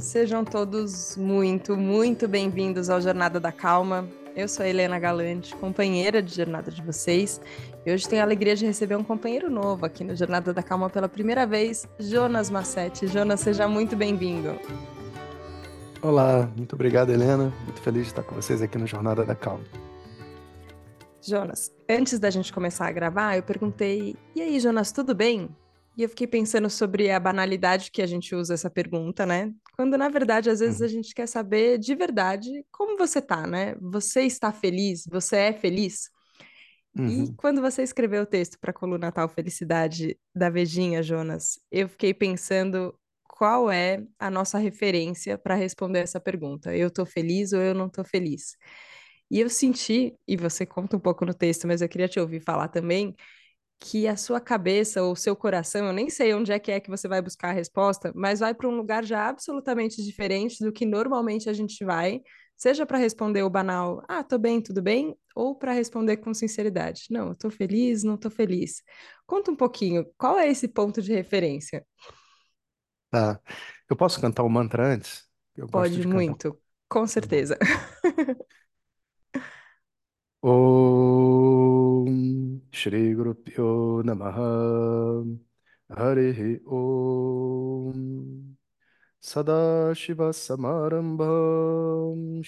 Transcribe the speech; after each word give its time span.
sejam 0.00 0.44
todos 0.44 1.16
muito, 1.16 1.76
muito 1.76 2.28
bem-vindos 2.28 2.88
ao 2.88 3.00
Jornada 3.00 3.40
da 3.40 3.50
Calma. 3.50 4.08
Eu 4.36 4.46
sou 4.46 4.64
a 4.64 4.68
Helena 4.68 4.96
Galante, 4.98 5.54
companheira 5.56 6.22
de 6.22 6.32
jornada 6.32 6.70
de 6.70 6.80
vocês, 6.80 7.40
e 7.84 7.92
hoje 7.92 8.08
tenho 8.08 8.22
a 8.22 8.24
alegria 8.24 8.54
de 8.54 8.64
receber 8.64 8.94
um 8.94 9.02
companheiro 9.02 9.50
novo 9.50 9.84
aqui 9.84 10.04
no 10.04 10.14
Jornada 10.14 10.54
da 10.54 10.62
Calma 10.62 10.88
pela 10.88 11.08
primeira 11.08 11.44
vez, 11.44 11.88
Jonas 11.98 12.48
Massetti. 12.48 13.08
Jonas, 13.08 13.40
seja 13.40 13.66
muito 13.66 13.96
bem-vindo. 13.96 14.56
Olá, 16.00 16.48
muito 16.56 16.76
obrigado, 16.76 17.10
Helena. 17.10 17.52
Muito 17.64 17.80
feliz 17.80 18.02
de 18.02 18.08
estar 18.10 18.22
com 18.22 18.36
vocês 18.36 18.62
aqui 18.62 18.78
no 18.78 18.86
Jornada 18.86 19.24
da 19.24 19.34
Calma. 19.34 19.64
Jonas, 21.20 21.72
antes 21.90 22.20
da 22.20 22.30
gente 22.30 22.52
começar 22.52 22.86
a 22.86 22.92
gravar, 22.92 23.36
eu 23.36 23.42
perguntei: 23.42 24.14
e 24.36 24.40
aí, 24.40 24.60
Jonas, 24.60 24.92
tudo 24.92 25.12
bem? 25.12 25.48
E 25.96 26.04
eu 26.04 26.08
fiquei 26.08 26.28
pensando 26.28 26.70
sobre 26.70 27.10
a 27.10 27.18
banalidade 27.18 27.90
que 27.90 28.00
a 28.00 28.06
gente 28.06 28.32
usa 28.32 28.54
essa 28.54 28.70
pergunta, 28.70 29.26
né? 29.26 29.52
Quando 29.78 29.96
na 29.96 30.08
verdade, 30.08 30.50
às 30.50 30.60
vezes, 30.60 30.82
a 30.82 30.88
Uhum. 30.88 30.88
gente 30.88 31.14
quer 31.14 31.28
saber 31.28 31.78
de 31.78 31.94
verdade 31.94 32.66
como 32.72 32.98
você 32.98 33.22
tá, 33.22 33.46
né? 33.46 33.76
Você 33.76 34.22
está 34.22 34.52
feliz? 34.52 35.04
Você 35.08 35.36
é 35.36 35.52
feliz? 35.52 36.10
E 37.06 37.28
Uhum. 37.28 37.38
quando 37.38 37.60
você 37.60 37.82
escreveu 37.82 38.22
o 38.22 38.26
texto 38.26 38.58
para 38.60 38.70
a 38.70 38.74
coluna 38.74 39.12
Tal 39.12 39.28
Felicidade 39.28 40.18
da 40.34 40.50
Vejinha, 40.50 41.02
Jonas, 41.02 41.60
eu 41.70 41.88
fiquei 41.88 42.12
pensando 42.12 42.94
qual 43.24 43.70
é 43.70 44.04
a 44.18 44.30
nossa 44.30 44.58
referência 44.58 45.38
para 45.38 45.54
responder 45.54 46.00
essa 46.00 46.20
pergunta. 46.20 46.74
Eu 46.76 46.90
tô 46.90 47.06
feliz 47.06 47.52
ou 47.52 47.60
eu 47.60 47.74
não 47.74 47.88
tô 47.88 48.04
feliz? 48.04 48.56
E 49.30 49.40
eu 49.40 49.50
senti, 49.50 50.14
e 50.26 50.36
você 50.36 50.64
conta 50.66 50.96
um 50.96 51.00
pouco 51.00 51.24
no 51.26 51.34
texto, 51.34 51.66
mas 51.66 51.82
eu 51.82 51.88
queria 51.88 52.08
te 52.08 52.18
ouvir 52.20 52.40
falar 52.40 52.68
também, 52.68 53.14
que 53.80 54.08
a 54.08 54.16
sua 54.16 54.40
cabeça 54.40 55.02
ou 55.02 55.14
seu 55.16 55.36
coração, 55.36 55.86
eu 55.86 55.92
nem 55.92 56.10
sei 56.10 56.34
onde 56.34 56.52
é 56.52 56.58
que 56.58 56.70
é 56.72 56.80
que 56.80 56.90
você 56.90 57.08
vai 57.08 57.22
buscar 57.22 57.50
a 57.50 57.52
resposta, 57.52 58.12
mas 58.14 58.40
vai 58.40 58.54
para 58.54 58.68
um 58.68 58.76
lugar 58.76 59.04
já 59.04 59.28
absolutamente 59.28 60.02
diferente 60.04 60.62
do 60.64 60.72
que 60.72 60.84
normalmente 60.86 61.48
a 61.48 61.52
gente 61.52 61.84
vai, 61.84 62.20
seja 62.56 62.84
para 62.86 62.98
responder 62.98 63.42
o 63.44 63.50
banal, 63.50 64.02
ah, 64.08 64.24
tô 64.24 64.38
bem, 64.38 64.60
tudo 64.60 64.82
bem, 64.82 65.16
ou 65.34 65.54
para 65.56 65.72
responder 65.72 66.16
com 66.18 66.34
sinceridade, 66.34 67.04
não, 67.10 67.28
eu 67.28 67.34
tô 67.36 67.50
feliz, 67.50 68.02
não 68.02 68.16
tô 68.16 68.30
feliz. 68.30 68.82
Conta 69.26 69.50
um 69.52 69.56
pouquinho, 69.56 70.04
qual 70.18 70.38
é 70.38 70.48
esse 70.48 70.66
ponto 70.68 71.00
de 71.02 71.12
referência? 71.12 71.84
Tá. 73.10 73.40
Eu 73.88 73.96
posso 73.96 74.20
cantar 74.20 74.42
o 74.42 74.50
mantra 74.50 74.86
antes? 74.94 75.28
Eu 75.56 75.68
Pode 75.70 75.98
de 76.00 76.06
cantar. 76.08 76.36
muito, 76.36 76.58
com 76.88 77.06
Tá 77.18 77.26
certeza. 77.26 77.58
ॐ 80.46 82.10
श्रीगुरुभ्यो 82.80 83.70
नमः 84.06 84.36
हरिः 85.90 86.38
ॐ 86.78 87.96
सदाशिवसमारम्भां 89.30 90.12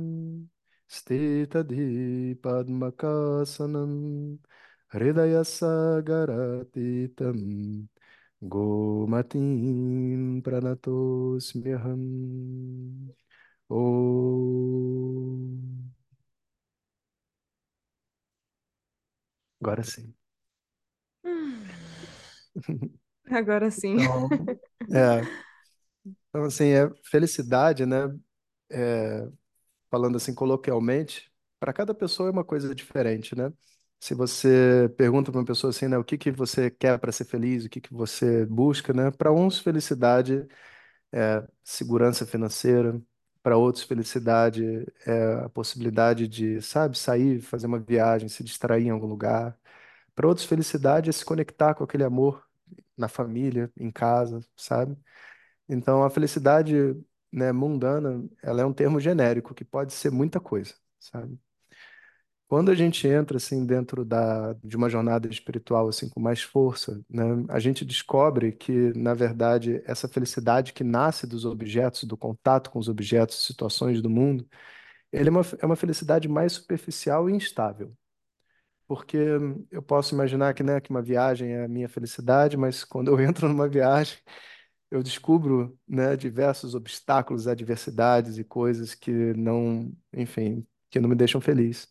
Padmakasanam 2.42 4.38
Hridaya 4.92 5.44
Sagaratitam 5.44 7.36
Gomatim 8.42 10.40
Pranatosmyaham 10.42 12.02
Om 13.70 14.12
Agora 19.60 19.82
sim. 19.84 20.12
Agora 23.30 23.70
sim. 23.70 23.96
Então, 23.96 24.28
é, 24.94 25.22
então 26.28 26.44
assim, 26.44 26.66
é 26.70 26.90
felicidade, 27.04 27.86
né? 27.86 28.14
É, 28.70 29.28
falando 29.92 30.16
assim 30.18 30.34
coloquialmente, 30.34 31.32
para 31.60 31.74
cada 31.74 31.94
pessoa 31.94 32.30
é 32.30 32.32
uma 32.32 32.44
coisa 32.44 32.74
diferente, 32.74 33.36
né? 33.36 33.52
Se 34.00 34.14
você 34.14 34.92
pergunta 34.98 35.32
para 35.32 35.40
uma 35.40 35.46
pessoa 35.46 35.70
assim, 35.70 35.88
né, 35.88 35.98
o 35.98 36.04
que 36.04 36.18
que 36.18 36.32
você 36.32 36.70
quer 36.70 36.98
para 37.00 37.12
ser 37.12 37.26
feliz, 37.26 37.66
o 37.66 37.70
que 37.70 37.80
que 37.82 37.94
você 37.94 38.46
busca, 38.46 38.94
né? 38.94 39.12
Para 39.12 39.32
uns, 39.32 39.60
felicidade 39.60 40.48
é 41.12 41.46
segurança 41.64 42.26
financeira, 42.26 43.00
para 43.42 43.56
outros, 43.56 43.84
felicidade 43.84 44.64
é 45.06 45.34
a 45.44 45.48
possibilidade 45.50 46.28
de, 46.28 46.60
sabe, 46.62 46.96
sair, 46.98 47.40
fazer 47.42 47.66
uma 47.66 47.78
viagem, 47.80 48.28
se 48.28 48.44
distrair 48.44 48.86
em 48.86 48.90
algum 48.90 49.06
lugar. 49.06 49.58
Para 50.14 50.28
outros, 50.28 50.46
felicidade 50.46 51.10
é 51.10 51.12
se 51.12 51.24
conectar 51.24 51.74
com 51.74 51.84
aquele 51.84 52.04
amor 52.04 52.46
na 52.96 53.08
família, 53.08 53.72
em 53.78 53.90
casa, 53.90 54.40
sabe? 54.56 54.96
Então, 55.68 56.04
a 56.04 56.10
felicidade, 56.10 56.74
né, 57.32 57.52
mundana, 57.52 58.24
ela 58.42 58.62
é 58.62 58.66
um 58.66 58.72
termo 58.72 59.00
genérico 59.00 59.54
que 59.54 59.64
pode 59.64 59.92
ser 59.92 60.10
muita 60.10 60.40
coisa, 60.40 60.74
sabe? 61.00 61.38
Quando 62.48 62.70
a 62.70 62.74
gente 62.74 63.08
entra 63.08 63.38
assim 63.38 63.64
dentro 63.64 64.04
da, 64.04 64.52
de 64.62 64.76
uma 64.76 64.88
jornada 64.90 65.26
espiritual 65.26 65.88
assim 65.88 66.08
com 66.10 66.20
mais 66.20 66.42
força, 66.42 67.02
né, 67.08 67.24
a 67.48 67.58
gente 67.58 67.82
descobre 67.84 68.52
que, 68.52 68.92
na 68.94 69.14
verdade, 69.14 69.82
essa 69.86 70.06
felicidade 70.06 70.74
que 70.74 70.84
nasce 70.84 71.26
dos 71.26 71.46
objetos, 71.46 72.04
do 72.04 72.14
contato 72.16 72.70
com 72.70 72.78
os 72.78 72.88
objetos, 72.88 73.46
situações 73.46 74.02
do 74.02 74.10
mundo, 74.10 74.46
ele 75.12 75.28
é 75.28 75.32
uma, 75.32 75.42
é 75.60 75.66
uma 75.66 75.76
felicidade 75.76 76.28
mais 76.28 76.54
superficial 76.54 77.30
e 77.30 77.34
instável. 77.34 77.94
Porque 78.86 79.16
eu 79.70 79.82
posso 79.82 80.14
imaginar 80.14 80.54
que, 80.54 80.62
né, 80.62 80.80
que 80.80 80.90
uma 80.90 81.02
viagem 81.02 81.52
é 81.52 81.64
a 81.64 81.68
minha 81.68 81.88
felicidade, 81.88 82.56
mas 82.56 82.84
quando 82.84 83.08
eu 83.10 83.20
entro 83.20 83.48
numa 83.48 83.68
viagem 83.68 84.18
eu 84.92 85.02
descubro, 85.02 85.78
né, 85.88 86.16
diversos 86.16 86.74
obstáculos, 86.74 87.48
adversidades 87.48 88.36
e 88.36 88.44
coisas 88.44 88.94
que 88.94 89.10
não, 89.34 89.90
enfim, 90.12 90.66
que 90.90 91.00
não 91.00 91.08
me 91.08 91.14
deixam 91.16 91.40
feliz. 91.40 91.88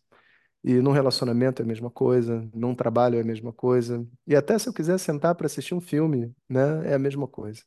E 0.64 0.74
num 0.74 0.92
relacionamento 0.92 1.62
é 1.62 1.64
a 1.64 1.68
mesma 1.68 1.90
coisa, 1.90 2.48
num 2.54 2.74
trabalho 2.74 3.18
é 3.18 3.22
a 3.22 3.24
mesma 3.24 3.52
coisa, 3.52 4.06
e 4.26 4.36
até 4.36 4.58
se 4.58 4.68
eu 4.68 4.72
quiser 4.74 4.98
sentar 4.98 5.34
para 5.34 5.46
assistir 5.46 5.74
um 5.74 5.80
filme, 5.80 6.32
né, 6.48 6.90
é 6.90 6.94
a 6.94 6.98
mesma 6.98 7.26
coisa. 7.28 7.62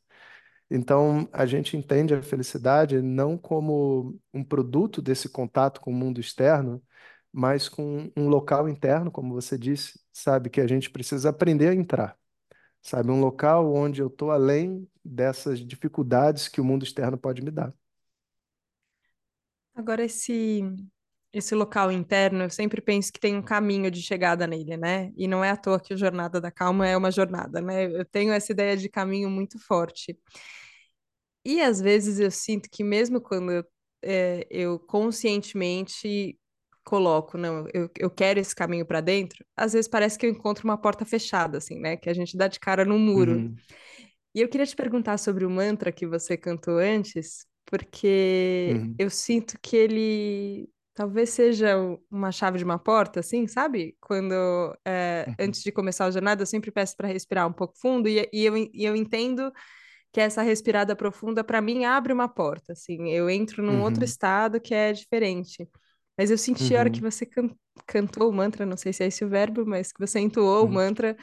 Então, 0.70 1.28
a 1.32 1.46
gente 1.46 1.76
entende 1.76 2.14
a 2.14 2.22
felicidade 2.22 3.02
não 3.02 3.38
como 3.38 4.18
um 4.34 4.44
produto 4.44 5.02
desse 5.02 5.28
contato 5.28 5.80
com 5.80 5.90
o 5.92 5.94
mundo 5.94 6.20
externo, 6.20 6.82
mas 7.32 7.68
com 7.68 8.10
um 8.16 8.28
local 8.28 8.68
interno, 8.68 9.10
como 9.10 9.34
você 9.34 9.58
disse, 9.58 10.00
sabe, 10.12 10.50
que 10.50 10.60
a 10.60 10.66
gente 10.66 10.90
precisa 10.90 11.30
aprender 11.30 11.68
a 11.68 11.74
entrar 11.74 12.18
sabe? 12.86 13.10
Um 13.10 13.20
local 13.20 13.74
onde 13.74 14.00
eu 14.00 14.06
estou 14.06 14.30
além 14.30 14.88
dessas 15.04 15.58
dificuldades 15.58 16.46
que 16.46 16.60
o 16.60 16.64
mundo 16.64 16.84
externo 16.84 17.18
pode 17.18 17.42
me 17.42 17.50
dar. 17.50 17.74
Agora, 19.74 20.04
esse, 20.04 20.62
esse 21.32 21.54
local 21.54 21.90
interno, 21.90 22.44
eu 22.44 22.50
sempre 22.50 22.80
penso 22.80 23.12
que 23.12 23.18
tem 23.20 23.36
um 23.36 23.42
caminho 23.42 23.90
de 23.90 24.00
chegada 24.00 24.46
nele, 24.46 24.76
né? 24.76 25.12
E 25.16 25.26
não 25.26 25.44
é 25.44 25.50
à 25.50 25.56
toa 25.56 25.80
que 25.80 25.92
o 25.92 25.98
Jornada 25.98 26.40
da 26.40 26.50
Calma 26.50 26.86
é 26.86 26.96
uma 26.96 27.10
jornada, 27.10 27.60
né? 27.60 27.86
Eu 27.86 28.04
tenho 28.04 28.32
essa 28.32 28.52
ideia 28.52 28.76
de 28.76 28.88
caminho 28.88 29.28
muito 29.28 29.58
forte. 29.58 30.16
E 31.44 31.60
às 31.60 31.80
vezes 31.80 32.20
eu 32.20 32.30
sinto 32.30 32.68
que 32.70 32.84
mesmo 32.84 33.20
quando 33.20 33.50
eu, 33.50 33.64
é, 34.02 34.46
eu 34.48 34.78
conscientemente 34.78 36.38
coloco, 36.86 37.38
não, 37.38 37.66
eu, 37.74 37.90
eu 37.98 38.10
quero 38.10 38.40
esse 38.40 38.56
caminho 38.56 38.86
para 38.86 39.02
dentro, 39.02 39.44
às 39.56 39.74
vezes 39.74 39.88
parece 39.88 40.18
que 40.18 40.26
eu 40.26 40.30
encontro 40.30 40.64
uma 40.66 40.78
porta 40.78 41.04
fechada, 41.06 41.58
assim, 41.58 41.80
né? 41.80 41.98
Que 41.98 42.10
a 42.10 42.14
gente 42.14 42.36
dá 42.38 42.48
de 42.48 42.60
cara 42.60 42.84
no 42.86 42.98
muro. 42.98 43.44
Uhum, 43.44 43.60
E 44.34 44.40
eu 44.42 44.48
queria 44.48 44.66
te 44.66 44.76
perguntar 44.76 45.18
sobre 45.18 45.44
o 45.44 45.50
mantra 45.50 45.92
que 45.92 46.06
você 46.06 46.36
cantou 46.36 46.78
antes, 46.78 47.46
porque 47.66 48.86
uhum, 48.86 48.98
eu 48.98 49.10
sinto 49.10 49.58
que 49.62 49.76
ele 49.76 50.68
talvez 50.94 51.30
seja 51.30 51.76
uma 52.10 52.32
chave 52.32 52.58
de 52.58 52.64
uma 52.64 52.78
porta, 52.78 53.20
assim, 53.20 53.46
sabe? 53.46 53.96
Quando, 54.00 54.34
é, 54.84 55.28
uhum, 55.28 55.36
antes 55.38 55.62
de 55.62 55.72
começar 55.72 56.06
a 56.06 56.10
jornada, 56.10 56.42
eu 56.42 56.46
sempre 56.46 56.70
peço 56.70 56.96
para 56.96 57.08
respirar 57.08 57.46
um 57.48 57.52
pouco 57.52 57.76
fundo, 57.78 58.08
e, 58.08 58.28
e 58.32 58.44
eu, 58.44 58.56
e 58.56 58.70
eu 58.84 58.96
entendo 58.96 59.52
que 60.12 60.20
essa 60.20 60.42
respirada 60.42 60.96
profunda, 60.96 61.44
para 61.44 61.60
mim, 61.60 61.84
abre 61.84 62.12
uma 62.12 62.28
porta, 62.28 62.72
assim, 62.72 63.10
eu 63.10 63.28
entro 63.30 63.62
num 63.62 63.80
outro 63.82 64.04
uhum, 64.04 64.04
estado 64.04 64.60
que 64.60 64.74
é 64.74 64.92
diferente. 64.92 65.68
Mas 66.18 66.30
eu 66.30 66.38
senti 66.38 66.74
a 66.74 66.80
hora 66.80 66.90
que 66.90 67.00
uhum, 67.00 67.02
você 67.02 67.26
can- 67.26 67.50
cantou 67.86 68.30
o 68.30 68.32
mantra, 68.32 68.66
não 68.66 68.76
sei 68.76 68.92
se 68.92 69.04
é 69.04 69.06
esse 69.08 69.24
o 69.24 69.28
verbo, 69.28 69.66
mas 69.66 69.92
que 69.92 70.00
você 70.00 70.18
entoou 70.20 70.66
o 70.66 70.68
uhum, 70.68 70.72
mantra, 70.72 71.16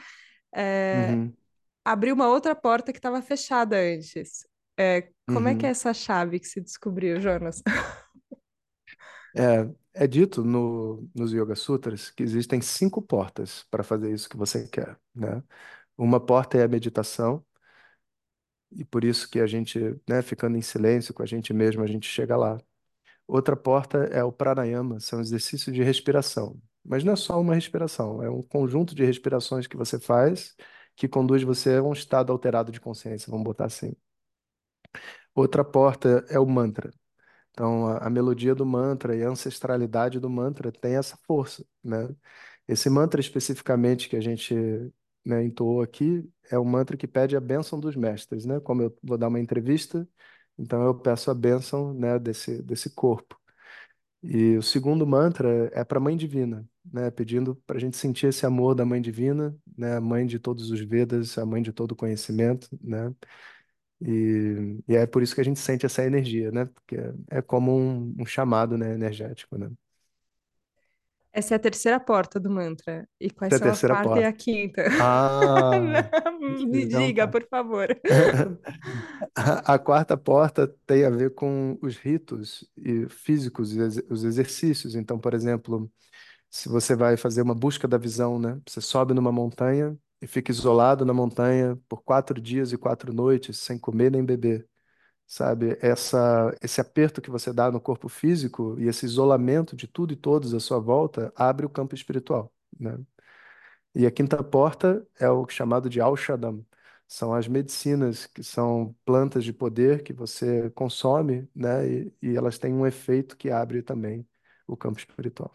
é, 0.54 1.18
uhum, 1.18 1.36
abriu 1.84 2.14
uma 2.14 2.28
outra 2.28 2.54
porta 2.54 2.92
que 2.92 2.98
estava 2.98 3.22
fechada 3.22 3.76
antes. 3.78 4.46
É, 4.78 5.10
como 5.26 5.48
é 5.48 5.54
que 5.56 5.66
é 5.66 5.68
uhum. 5.68 5.70
essa 5.70 5.94
chave 5.94 6.40
que 6.40 6.48
se 6.48 6.60
descobriu, 6.60 7.20
Jonas? 7.20 7.62
É, 9.36 10.04
é 10.04 10.06
dito 10.06 10.44
no, 10.44 11.08
nos 11.14 11.32
Yoga 11.32 11.54
Sutras 11.56 12.10
que 12.10 12.22
existem 12.22 12.60
cinco 12.60 13.02
portas 13.02 13.64
para 13.70 13.82
fazer 13.82 14.12
isso 14.12 14.28
que 14.28 14.36
você 14.36 14.68
quer, 14.68 14.98
né? 15.14 15.42
Uma 15.98 16.20
porta 16.24 16.58
é 16.58 16.64
a 16.64 16.68
meditação, 16.68 17.44
e 18.70 18.84
por 18.84 19.04
isso 19.04 19.28
que 19.30 19.40
a 19.40 19.46
gente, 19.46 19.78
né, 20.08 20.20
ficando 20.22 20.56
em 20.56 20.62
silêncio 20.62 21.14
com 21.14 21.22
a 21.22 21.26
gente 21.26 21.52
mesmo, 21.52 21.82
a 21.82 21.86
gente 21.86 22.08
chega 22.08 22.36
lá. 22.36 22.58
Outra 23.26 23.56
porta 23.56 23.98
é 24.12 24.22
o 24.22 24.32
pranayama, 24.32 25.00
são 25.00 25.20
exercícios 25.20 25.74
de 25.74 25.82
respiração. 25.82 26.60
Mas 26.84 27.02
não 27.04 27.14
é 27.14 27.16
só 27.16 27.40
uma 27.40 27.54
respiração, 27.54 28.22
é 28.22 28.30
um 28.30 28.42
conjunto 28.42 28.94
de 28.94 29.04
respirações 29.04 29.66
que 29.66 29.76
você 29.76 29.98
faz 29.98 30.54
que 30.96 31.08
conduz 31.08 31.42
você 31.42 31.76
a 31.76 31.82
um 31.82 31.92
estado 31.92 32.30
alterado 32.32 32.70
de 32.70 32.80
consciência, 32.80 33.30
vamos 33.30 33.44
botar 33.44 33.66
assim. 33.66 33.92
Outra 35.34 35.64
porta 35.64 36.24
é 36.28 36.38
o 36.38 36.46
mantra. 36.46 36.90
Então, 37.52 37.88
a, 37.88 38.06
a 38.06 38.10
melodia 38.10 38.54
do 38.54 38.66
mantra 38.66 39.16
e 39.16 39.24
a 39.24 39.28
ancestralidade 39.30 40.20
do 40.20 40.30
mantra 40.30 40.72
tem 40.72 40.96
essa 40.96 41.18
força, 41.26 41.64
né? 41.84 42.08
Esse 42.68 42.90
mantra 42.90 43.20
especificamente 43.20 44.08
que 44.08 44.16
a 44.16 44.20
gente, 44.20 44.54
né, 45.24 45.44
entoou 45.44 45.82
aqui 45.82 46.28
é 46.50 46.58
um 46.58 46.64
mantra 46.64 46.96
que 46.96 47.06
pede 47.08 47.36
a 47.36 47.40
bênção 47.40 47.80
dos 47.80 47.96
mestres, 47.96 48.46
né? 48.46 48.60
Como 48.60 48.82
eu 48.82 48.98
vou 49.02 49.18
dar 49.18 49.28
uma 49.28 49.40
entrevista, 49.40 50.08
então 50.58 50.82
eu 50.84 50.94
peço 50.94 51.30
a 51.30 51.34
bênção, 51.34 51.92
né, 51.94 52.18
desse, 52.18 52.62
desse 52.62 52.90
corpo. 52.90 53.38
E 54.22 54.56
o 54.56 54.62
segundo 54.62 55.06
mantra 55.06 55.70
é 55.72 55.84
para 55.84 55.98
a 55.98 56.00
Mãe 56.00 56.16
Divina, 56.16 56.66
né? 56.92 57.10
Pedindo 57.10 57.56
para 57.66 57.76
a 57.76 57.80
gente 57.80 57.96
sentir 57.96 58.28
esse 58.28 58.46
amor 58.46 58.74
da 58.74 58.84
Mãe 58.84 59.00
Divina, 59.00 59.54
né? 59.76 59.96
A 59.96 60.00
mãe 60.00 60.26
de 60.26 60.38
todos 60.38 60.70
os 60.70 60.80
Vedas, 60.80 61.36
a 61.38 61.44
mãe 61.44 61.62
de 61.62 61.72
todo 61.72 61.92
o 61.92 61.96
conhecimento, 61.96 62.68
né? 62.82 63.14
E, 64.00 64.78
e 64.88 64.96
é 64.96 65.06
por 65.06 65.22
isso 65.22 65.34
que 65.34 65.40
a 65.40 65.44
gente 65.44 65.60
sente 65.60 65.86
essa 65.86 66.04
energia, 66.04 66.50
né? 66.52 66.66
Porque 66.66 66.96
é 67.30 67.42
como 67.42 67.76
um, 67.76 68.14
um 68.20 68.26
chamado, 68.26 68.78
né, 68.78 68.94
energético, 68.94 69.58
né? 69.58 69.70
Essa 71.34 71.54
é 71.54 71.56
a 71.56 71.60
terceira 71.60 72.00
porta 72.00 72.38
do 72.40 72.50
mantra. 72.50 73.08
E 73.20 73.28
quais 73.30 73.52
Essa 73.52 73.64
é 73.64 73.68
a 73.68 73.72
são 73.72 73.72
terceira 73.72 73.96
quarta 73.96 74.18
e 74.18 74.22
porta. 74.22 74.28
a 74.28 74.32
quinta? 74.32 74.82
Ah, 74.98 76.10
Não, 76.40 76.66
me 76.66 76.84
então 76.84 76.86
diga, 76.86 77.26
tá. 77.26 77.28
por 77.28 77.46
favor. 77.48 77.88
A, 79.34 79.74
a 79.74 79.78
quarta 79.78 80.16
porta 80.16 80.68
tem 80.86 81.04
a 81.04 81.10
ver 81.10 81.34
com 81.34 81.78
os 81.82 81.96
ritos 81.96 82.68
e 82.76 83.08
físicos, 83.08 83.74
e 83.74 83.80
os 84.10 84.24
exercícios. 84.24 84.94
Então, 84.94 85.18
por 85.18 85.34
exemplo, 85.34 85.90
se 86.50 86.68
você 86.68 86.96
vai 86.96 87.16
fazer 87.16 87.42
uma 87.42 87.54
busca 87.54 87.88
da 87.88 87.98
visão, 87.98 88.38
né? 88.40 88.60
Você 88.68 88.80
sobe 88.80 89.14
numa 89.14 89.32
montanha 89.32 89.98
e 90.22 90.26
fica 90.26 90.52
isolado 90.52 91.04
na 91.04 91.14
montanha 91.14 91.78
por 91.88 92.02
quatro 92.04 92.40
dias 92.40 92.72
e 92.72 92.78
quatro 92.78 93.12
noites, 93.14 93.58
sem 93.58 93.78
comer 93.78 94.10
nem 94.12 94.24
beber. 94.24 94.68
Sabe? 95.26 95.78
Essa, 95.80 96.54
esse 96.62 96.80
aperto 96.80 97.20
que 97.22 97.30
você 97.30 97.52
dá 97.52 97.70
no 97.70 97.80
corpo 97.80 98.08
físico 98.08 98.76
e 98.78 98.88
esse 98.88 99.06
isolamento 99.06 99.76
de 99.76 99.86
tudo 99.86 100.12
e 100.12 100.16
todos 100.16 100.54
à 100.54 100.60
sua 100.60 100.78
volta 100.80 101.32
abre 101.36 101.66
o 101.66 101.70
campo 101.70 101.94
espiritual, 101.94 102.52
né? 102.78 102.98
E 103.94 104.06
a 104.06 104.10
quinta 104.10 104.42
porta 104.42 105.06
é 105.18 105.30
o 105.30 105.46
chamado 105.48 105.88
de 105.88 106.00
Aushadam. 106.00 106.64
São 107.06 107.32
as 107.34 107.46
medicinas, 107.46 108.26
que 108.26 108.42
são 108.42 108.94
plantas 109.04 109.44
de 109.44 109.52
poder 109.52 110.02
que 110.02 110.12
você 110.12 110.70
consome, 110.70 111.48
né? 111.54 111.86
E, 111.88 112.12
e 112.22 112.36
elas 112.36 112.58
têm 112.58 112.72
um 112.72 112.86
efeito 112.86 113.36
que 113.36 113.50
abre 113.50 113.82
também 113.82 114.26
o 114.66 114.76
campo 114.76 114.98
espiritual. 114.98 115.52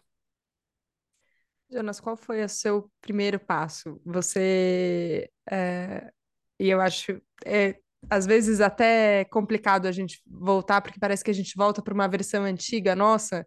Jonas, 1.72 2.00
qual 2.00 2.18
foi 2.18 2.44
o 2.44 2.50
seu 2.50 2.92
primeiro 3.02 3.40
passo? 3.40 4.02
Você, 4.06 5.30
é, 5.50 6.12
e 6.60 6.70
eu 6.70 6.82
acho, 6.82 7.22
é, 7.46 7.80
às 8.10 8.26
vezes 8.26 8.62
até 8.62 9.26
complicado 9.26 9.88
a 9.88 9.92
gente 9.92 10.22
voltar, 10.28 10.82
porque 10.82 11.00
parece 11.00 11.24
que 11.24 11.32
a 11.32 11.34
gente 11.34 11.54
volta 11.56 11.82
para 11.82 11.94
uma 11.94 12.08
versão 12.08 12.44
antiga 12.44 12.96
nossa, 12.96 13.46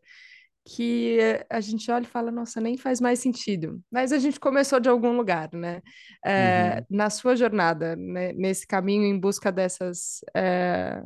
que 0.66 1.18
a 1.50 1.60
gente 1.60 1.90
olha 1.90 2.04
e 2.04 2.06
fala, 2.06 2.30
nossa, 2.30 2.60
nem 2.60 2.76
faz 2.76 3.00
mais 3.00 3.18
sentido. 3.20 3.82
Mas 3.90 4.12
a 4.12 4.18
gente 4.18 4.38
começou 4.40 4.78
de 4.80 4.88
algum 4.88 5.16
lugar, 5.16 5.50
né? 5.52 5.82
É, 6.24 6.82
Uhum. 6.82 6.86
na 6.90 7.10
sua 7.10 7.34
jornada, 7.36 7.96
né, 7.96 8.32
nesse 8.34 8.66
caminho 8.66 9.04
em 9.04 9.18
busca 9.18 9.50
dessas, 9.52 10.20
é, 10.36 11.02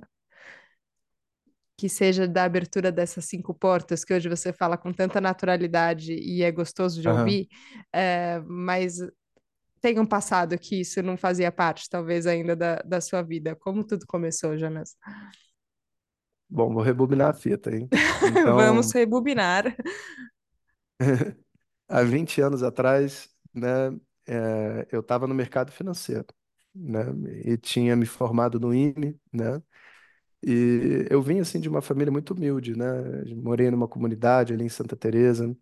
que 1.77 1.89
seja 1.89 2.27
da 2.27 2.45
abertura 2.45 2.91
dessas 2.91 3.27
cinco 3.27 3.53
portas, 3.55 4.05
que 4.05 4.15
hoje 4.15 4.29
você 4.29 4.53
fala 4.53 4.79
com 4.79 4.93
tanta 4.93 5.21
naturalidade 5.21 6.15
e 6.15 6.43
é 6.43 6.51
gostoso 6.51 7.01
de 7.03 7.09
Aham. 7.09 7.11
ouvir, 7.11 7.49
é, 7.93 8.41
mas 8.47 8.97
tem 9.81 9.99
um 10.01 10.07
passado 10.07 10.59
que 10.59 10.81
isso 10.81 11.03
não 11.03 11.17
fazia 11.17 11.53
parte, 11.53 11.89
talvez, 11.91 12.27
ainda 12.27 12.57
da, 12.57 12.77
da 12.77 13.01
sua 13.01 13.23
vida. 13.23 13.57
Como 13.57 13.85
tudo 13.85 14.07
começou, 14.07 14.57
Jonas? 14.59 14.97
Bom, 16.49 16.73
vou 16.73 16.83
rebobinar 16.83 17.31
a 17.31 17.33
fita, 17.35 17.75
hein? 17.75 17.93
Vamos 18.55 18.93
Então, 18.93 18.95
rebobinar. 18.95 19.77
há 21.89 22.03
20 22.03 22.41
anos 22.41 22.63
atrás, 22.63 23.29
né, 23.55 23.69
eh, 24.27 24.87
eu 24.91 25.01
estava 25.01 25.27
no 25.27 25.35
mercado 25.35 25.73
financeiro, 25.73 26.27
né, 26.75 27.01
e 27.45 27.57
tinha 27.59 27.97
me 27.97 28.07
formado 28.07 28.59
no 28.61 28.75
IME, 28.75 29.19
né, 29.33 29.63
e 30.43 31.07
eu 31.11 31.23
vim, 31.23 31.41
assim, 31.41 31.61
de 31.61 31.69
uma 31.69 31.83
família 31.83 32.13
muito 32.13 32.33
humilde, 32.35 32.77
né, 32.77 32.87
morei 33.37 33.71
numa 33.71 33.89
comunidade 33.89 34.53
ali 34.55 34.65
em 34.65 34.69
Santa 34.69 34.97
Teresa, 34.97 35.57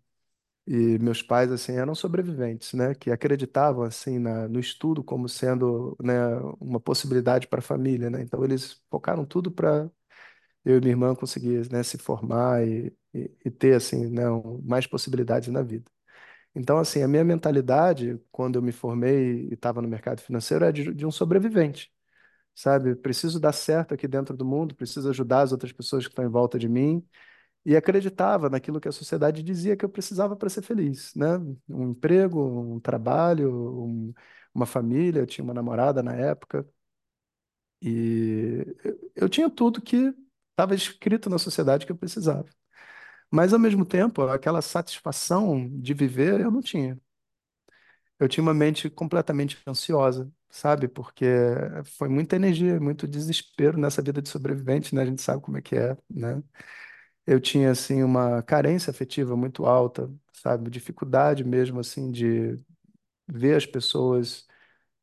e 0.67 0.97
meus 0.99 1.21
pais, 1.21 1.51
assim, 1.51 1.73
eram 1.73 1.95
sobreviventes, 1.95 2.73
né, 2.73 2.95
que 2.95 3.11
acreditavam, 3.11 3.83
assim, 3.83 4.19
na, 4.19 4.47
no 4.47 4.59
estudo 4.59 5.03
como 5.03 5.29
sendo, 5.29 5.95
né, 6.03 6.13
uma 6.59 6.79
possibilidade 6.79 7.47
para 7.47 7.59
a 7.59 7.61
família, 7.61 8.09
né, 8.09 8.21
então 8.21 8.43
eles 8.43 8.81
focaram 8.89 9.25
tudo 9.25 9.51
para 9.51 9.89
eu 10.65 10.77
e 10.77 10.79
minha 10.81 10.91
irmã 10.93 11.15
conseguir, 11.15 11.69
né, 11.71 11.83
se 11.83 11.97
formar 11.97 12.67
e, 12.67 12.93
e, 13.13 13.31
e 13.45 13.51
ter, 13.51 13.75
assim, 13.75 14.07
né, 14.09 14.23
mais 14.63 14.87
possibilidades 14.87 15.49
na 15.49 15.61
vida. 15.61 15.85
Então, 16.55 16.77
assim, 16.77 17.01
a 17.03 17.07
minha 17.07 17.23
mentalidade, 17.23 18.19
quando 18.31 18.55
eu 18.57 18.61
me 18.61 18.71
formei 18.71 19.47
e 19.49 19.53
estava 19.53 19.81
no 19.81 19.87
mercado 19.89 20.21
financeiro, 20.21 20.65
é 20.65 20.71
de, 20.71 20.93
de 20.93 21.05
um 21.05 21.11
sobrevivente, 21.11 21.91
sabe? 22.55 22.95
Preciso 22.95 23.39
dar 23.39 23.53
certo 23.53 23.93
aqui 23.93 24.07
dentro 24.07 24.37
do 24.37 24.45
mundo, 24.45 24.75
preciso 24.75 25.09
ajudar 25.09 25.41
as 25.43 25.51
outras 25.53 25.71
pessoas 25.73 26.05
que 26.05 26.11
estão 26.11 26.25
em 26.25 26.29
volta 26.29 26.59
de 26.59 26.69
mim. 26.69 27.05
E 27.65 27.75
acreditava 27.75 28.49
naquilo 28.49 28.79
que 28.79 28.87
a 28.87 28.91
sociedade 28.91 29.41
dizia 29.43 29.75
que 29.75 29.83
eu 29.85 29.89
precisava 29.89 30.35
para 30.35 30.49
ser 30.49 30.61
feliz, 30.61 31.13
né? 31.15 31.37
Um 31.69 31.89
emprego, 31.91 32.39
um 32.75 32.79
trabalho, 32.79 33.51
um- 33.85 34.13
uma 34.53 34.65
família. 34.67 35.21
Eu 35.21 35.25
tinha 35.27 35.43
uma 35.43 35.53
namorada 35.53 36.03
na 36.03 36.13
época. 36.15 36.67
E 37.81 38.65
eu, 39.15 39.29
tinha 39.29 39.49
tudo 39.49 39.81
que 39.81 40.13
estava 40.51 40.73
escrito 40.75 41.29
na 41.29 41.37
sociedade 41.37 41.85
que 41.85 41.91
eu 41.91 41.97
precisava. 41.97 42.45
Mas, 43.31 43.53
ao 43.53 43.59
mesmo 43.59 43.85
tempo, 43.85 44.23
aquela 44.23 44.61
satisfação 44.61 45.69
de 45.81 45.93
viver 45.93 46.41
eu 46.41 46.51
não 46.51 46.61
tinha. 46.61 46.99
Eu 48.19 48.27
tinha 48.29 48.41
uma 48.43 48.53
mente 48.53 48.89
completamente 48.89 49.57
ansiosa, 49.67 50.31
sabe? 50.49 50.87
Porque 50.87 51.25
foi 51.97 52.07
muita 52.07 52.35
energia, 52.35 52.79
muito 52.79 53.07
desespero 53.07 53.77
nessa 53.77 54.01
vida 54.01 54.21
de 54.21 54.29
sobrevivente, 54.29 54.95
né? 54.95 55.01
A 55.03 55.05
gente 55.05 55.21
sabe 55.21 55.41
como 55.41 55.57
é 55.57 55.61
que 55.61 55.75
é, 55.75 55.97
né? 56.09 56.41
Eu 57.27 57.39
tinha, 57.39 57.71
assim, 57.71 58.03
uma 58.03 58.41
carência 58.43 58.91
afetiva 58.91 59.35
muito 59.35 59.65
alta, 59.65 60.11
sabe? 60.33 60.69
Dificuldade 60.69 61.43
mesmo, 61.43 61.79
assim, 61.79 62.11
de 62.11 62.59
ver 63.27 63.55
as 63.57 63.65
pessoas 63.65 64.47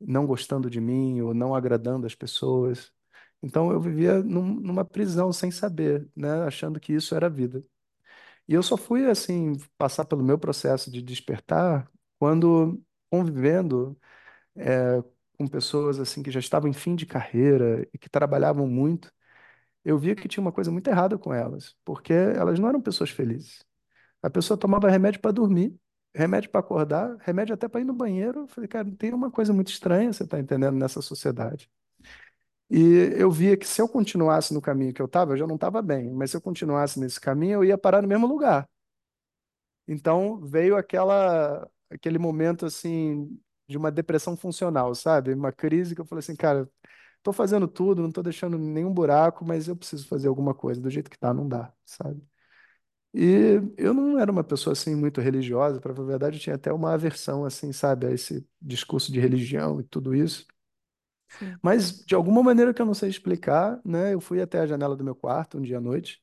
não 0.00 0.26
gostando 0.26 0.70
de 0.70 0.80
mim 0.80 1.20
ou 1.22 1.34
não 1.34 1.54
agradando 1.54 2.06
as 2.06 2.14
pessoas. 2.14 2.92
Então, 3.42 3.72
eu 3.72 3.80
vivia 3.80 4.22
num- 4.22 4.54
numa 4.60 4.84
prisão 4.84 5.32
sem 5.32 5.50
saber, 5.52 6.08
né? 6.16 6.44
Achando 6.44 6.80
que 6.80 6.92
isso 6.94 7.14
era 7.16 7.30
vida. 7.30 7.64
E 8.48 8.54
eu 8.54 8.62
só 8.62 8.76
fui, 8.76 9.06
assim, 9.10 9.52
passar 9.78 10.04
pelo 10.04 10.22
meu 10.24 10.38
processo 10.38 10.90
de 10.90 11.02
despertar 11.02 11.90
quando 12.18 12.80
convivendo 13.10 13.98
é, 14.56 15.02
com 15.38 15.48
pessoas 15.48 16.00
assim 16.00 16.22
que 16.22 16.30
já 16.30 16.40
estavam 16.40 16.70
em 16.70 16.74
fim 16.74 16.96
de 16.96 17.06
carreira 17.06 17.88
e 17.94 17.98
que 17.98 18.08
trabalhavam 18.10 18.66
muito, 18.68 19.12
eu 19.84 19.98
via 19.98 20.14
que 20.14 20.28
tinha 20.28 20.42
uma 20.42 20.52
coisa 20.52 20.70
muito 20.70 20.88
errada 20.88 21.18
com 21.18 21.32
elas, 21.32 21.76
porque 21.84 22.12
elas 22.12 22.58
não 22.58 22.68
eram 22.68 22.80
pessoas 22.80 23.10
felizes. 23.10 23.64
A 24.22 24.30
pessoa 24.30 24.56
tomava 24.58 24.88
remédio 24.90 25.20
para 25.20 25.32
dormir, 25.32 25.74
remédio 26.14 26.50
para 26.50 26.60
acordar, 26.60 27.16
remédio 27.20 27.54
até 27.54 27.68
para 27.68 27.80
ir 27.80 27.84
no 27.84 27.94
banheiro. 27.94 28.40
Eu 28.40 28.48
falei, 28.48 28.68
cara, 28.68 28.90
tem 28.98 29.12
uma 29.12 29.30
coisa 29.30 29.52
muito 29.52 29.68
estranha, 29.70 30.12
você 30.12 30.24
está 30.24 30.38
entendendo, 30.38 30.76
nessa 30.76 31.02
sociedade. 31.02 31.70
E 32.70 33.12
eu 33.16 33.30
via 33.30 33.56
que 33.56 33.66
se 33.66 33.82
eu 33.82 33.88
continuasse 33.88 34.54
no 34.54 34.60
caminho 34.62 34.94
que 34.94 35.02
eu 35.02 35.06
estava, 35.06 35.32
eu 35.32 35.36
já 35.36 35.46
não 35.46 35.56
estava 35.56 35.82
bem, 35.82 36.10
mas 36.12 36.30
se 36.30 36.36
eu 36.36 36.40
continuasse 36.40 36.98
nesse 36.98 37.20
caminho, 37.20 37.54
eu 37.54 37.64
ia 37.64 37.76
parar 37.76 38.00
no 38.02 38.08
mesmo 38.08 38.26
lugar. 38.26 38.68
Então 39.86 40.40
veio 40.40 40.76
aquela 40.76 41.68
aquele 41.90 42.18
momento 42.18 42.64
assim 42.66 43.38
de 43.68 43.76
uma 43.76 43.90
depressão 43.90 44.36
funcional, 44.36 44.94
sabe? 44.94 45.34
Uma 45.34 45.52
crise 45.52 45.94
que 45.94 46.00
eu 46.00 46.04
falei 46.06 46.20
assim, 46.20 46.36
cara, 46.36 46.68
tô 47.22 47.32
fazendo 47.32 47.68
tudo, 47.68 48.02
não 48.02 48.12
tô 48.12 48.22
deixando 48.22 48.58
nenhum 48.58 48.92
buraco, 48.92 49.44
mas 49.44 49.68
eu 49.68 49.76
preciso 49.76 50.06
fazer 50.08 50.28
alguma 50.28 50.54
coisa, 50.54 50.80
do 50.80 50.90
jeito 50.90 51.10
que 51.10 51.18
tá, 51.18 51.32
não 51.34 51.48
dá, 51.48 51.72
sabe? 51.84 52.22
E 53.14 53.60
eu 53.76 53.94
não 53.94 54.18
era 54.18 54.32
uma 54.32 54.44
pessoa 54.44 54.72
assim 54.72 54.94
muito 54.94 55.20
religiosa, 55.20 55.80
para 55.80 55.94
falar 55.94 56.06
a 56.08 56.10
verdade, 56.12 56.36
eu 56.38 56.42
tinha 56.42 56.56
até 56.56 56.72
uma 56.72 56.94
aversão 56.94 57.44
assim, 57.44 57.72
sabe, 57.72 58.06
a 58.06 58.10
esse 58.12 58.46
discurso 58.60 59.12
de 59.12 59.20
religião 59.20 59.80
e 59.80 59.84
tudo 59.84 60.14
isso. 60.14 60.46
Sim. 61.28 61.58
Mas 61.62 62.04
de 62.04 62.14
alguma 62.14 62.42
maneira 62.42 62.72
que 62.74 62.80
eu 62.82 62.86
não 62.86 62.94
sei 62.94 63.08
explicar, 63.08 63.80
né, 63.84 64.14
eu 64.14 64.20
fui 64.20 64.40
até 64.40 64.60
a 64.60 64.66
janela 64.66 64.96
do 64.96 65.04
meu 65.04 65.14
quarto 65.14 65.58
um 65.58 65.62
dia 65.62 65.78
à 65.78 65.80
noite 65.80 66.20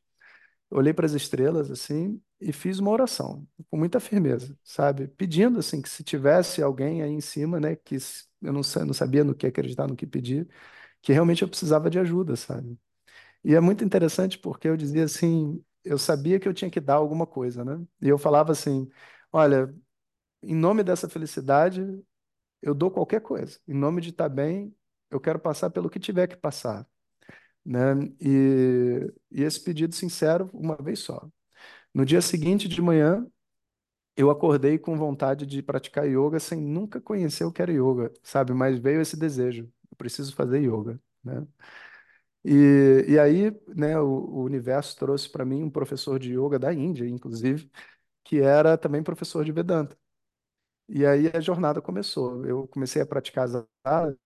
olhei 0.71 0.93
para 0.93 1.05
as 1.05 1.13
estrelas 1.13 1.71
assim 1.71 2.21
e 2.41 2.53
fiz 2.53 2.79
uma 2.79 2.91
oração 2.91 3.47
com 3.69 3.77
muita 3.77 3.99
firmeza, 3.99 4.57
sabe? 4.63 5.07
Pedindo 5.09 5.59
assim 5.59 5.81
que 5.81 5.89
se 5.89 6.03
tivesse 6.03 6.61
alguém 6.61 7.01
aí 7.03 7.11
em 7.11 7.21
cima, 7.21 7.59
né, 7.59 7.75
que 7.75 7.97
eu 8.41 8.53
não 8.53 8.63
sabia 8.63 9.23
no 9.23 9.35
que 9.35 9.47
acreditar, 9.47 9.87
no 9.87 9.95
que 9.95 10.07
pedir, 10.07 10.47
que 11.01 11.13
realmente 11.13 11.41
eu 11.43 11.47
precisava 11.49 11.89
de 11.89 11.99
ajuda, 11.99 12.35
sabe? 12.35 12.77
E 13.43 13.55
é 13.55 13.59
muito 13.59 13.83
interessante 13.83 14.37
porque 14.39 14.67
eu 14.67 14.77
dizia 14.77 15.05
assim, 15.05 15.63
eu 15.83 15.97
sabia 15.97 16.39
que 16.39 16.47
eu 16.47 16.53
tinha 16.53 16.71
que 16.71 16.79
dar 16.81 16.95
alguma 16.95 17.27
coisa, 17.27 17.63
né? 17.65 17.85
E 18.01 18.09
eu 18.09 18.17
falava 18.17 18.51
assim: 18.51 18.89
olha, 19.31 19.73
em 20.43 20.55
nome 20.55 20.83
dessa 20.83 21.09
felicidade, 21.09 21.81
eu 22.61 22.73
dou 22.75 22.91
qualquer 22.91 23.21
coisa. 23.21 23.59
Em 23.67 23.73
nome 23.73 24.01
de 24.01 24.09
estar 24.11 24.29
bem, 24.29 24.75
eu 25.11 25.19
quero 25.19 25.39
passar 25.39 25.69
pelo 25.71 25.89
que 25.89 25.99
tiver 25.99 26.27
que 26.27 26.37
passar, 26.37 26.87
né? 27.65 27.79
E, 28.21 29.11
e 29.31 29.43
esse 29.43 29.61
pedido 29.63 29.95
sincero, 29.95 30.49
uma 30.53 30.77
vez 30.77 30.99
só. 30.99 31.27
No 31.93 32.05
dia 32.05 32.21
seguinte 32.21 32.67
de 32.69 32.81
manhã, 32.81 33.25
eu 34.15 34.29
acordei 34.29 34.77
com 34.77 34.97
vontade 34.97 35.45
de 35.45 35.61
praticar 35.63 36.05
yoga 36.07 36.39
sem 36.39 36.59
nunca 36.61 36.99
conhecer 37.01 37.45
o 37.45 37.51
que 37.51 37.61
era 37.61 37.71
yoga, 37.71 38.11
sabe? 38.23 38.53
Mas 38.53 38.77
veio 38.79 39.01
esse 39.01 39.17
desejo, 39.17 39.71
preciso 39.99 40.35
fazer 40.35 40.61
yoga, 40.63 41.01
né? 41.23 41.47
E, 42.43 43.05
e 43.09 43.19
aí, 43.19 43.51
né, 43.75 43.99
o, 43.99 44.05
o 44.07 44.43
universo 44.43 44.95
trouxe 44.97 45.29
para 45.29 45.45
mim 45.45 45.63
um 45.63 45.69
professor 45.69 46.17
de 46.19 46.33
yoga 46.33 46.57
da 46.57 46.73
Índia, 46.73 47.07
inclusive, 47.07 47.69
que 48.23 48.39
era 48.41 48.77
também 48.77 49.03
professor 49.03 49.45
de 49.45 49.51
Vedanta. 49.51 49.97
E 50.87 51.05
aí 51.05 51.27
a 51.33 51.39
jornada 51.39 51.81
começou. 51.81 52.45
Eu 52.45 52.67
comecei 52.67 53.01
a 53.01 53.05
praticar 53.05 53.45
as 53.45 53.55
asanas 53.85 54.17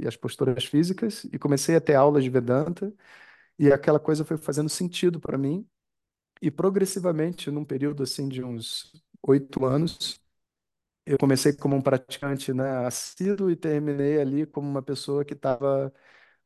e 0.00 0.06
as 0.06 0.16
posturas 0.16 0.64
físicas 0.64 1.24
e 1.24 1.38
comecei 1.38 1.76
a 1.76 1.80
ter 1.80 1.94
aulas 1.94 2.24
de 2.24 2.30
Vedanta 2.30 2.92
e 3.58 3.72
aquela 3.72 4.00
coisa 4.00 4.24
foi 4.24 4.38
fazendo 4.38 4.70
sentido 4.70 5.20
para 5.20 5.38
mim. 5.38 5.66
E 6.42 6.50
progressivamente, 6.50 7.50
num 7.50 7.64
período 7.66 8.04
assim 8.04 8.28
de 8.28 8.44
uns 8.44 8.92
oito 9.22 9.66
anos, 9.66 10.21
eu 11.06 11.18
comecei 11.18 11.52
como 11.54 11.76
um 11.76 11.82
praticante, 11.82 12.52
né, 12.52 12.86
assíduo 12.86 13.50
e 13.50 13.56
terminei 13.56 14.20
ali 14.20 14.46
como 14.46 14.68
uma 14.68 14.82
pessoa 14.82 15.24
que 15.24 15.34
estava 15.34 15.92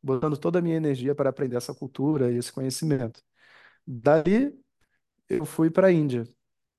botando 0.02 0.38
toda 0.38 0.58
a 0.60 0.62
minha 0.62 0.76
energia 0.76 1.14
para 1.14 1.30
aprender 1.30 1.56
essa 1.56 1.74
cultura 1.74 2.32
e 2.32 2.36
esse 2.38 2.52
conhecimento. 2.52 3.22
Dali, 3.86 4.58
eu 5.28 5.44
fui 5.46 5.70
para 5.70 5.88
a 5.88 5.92
Índia, 5.92 6.24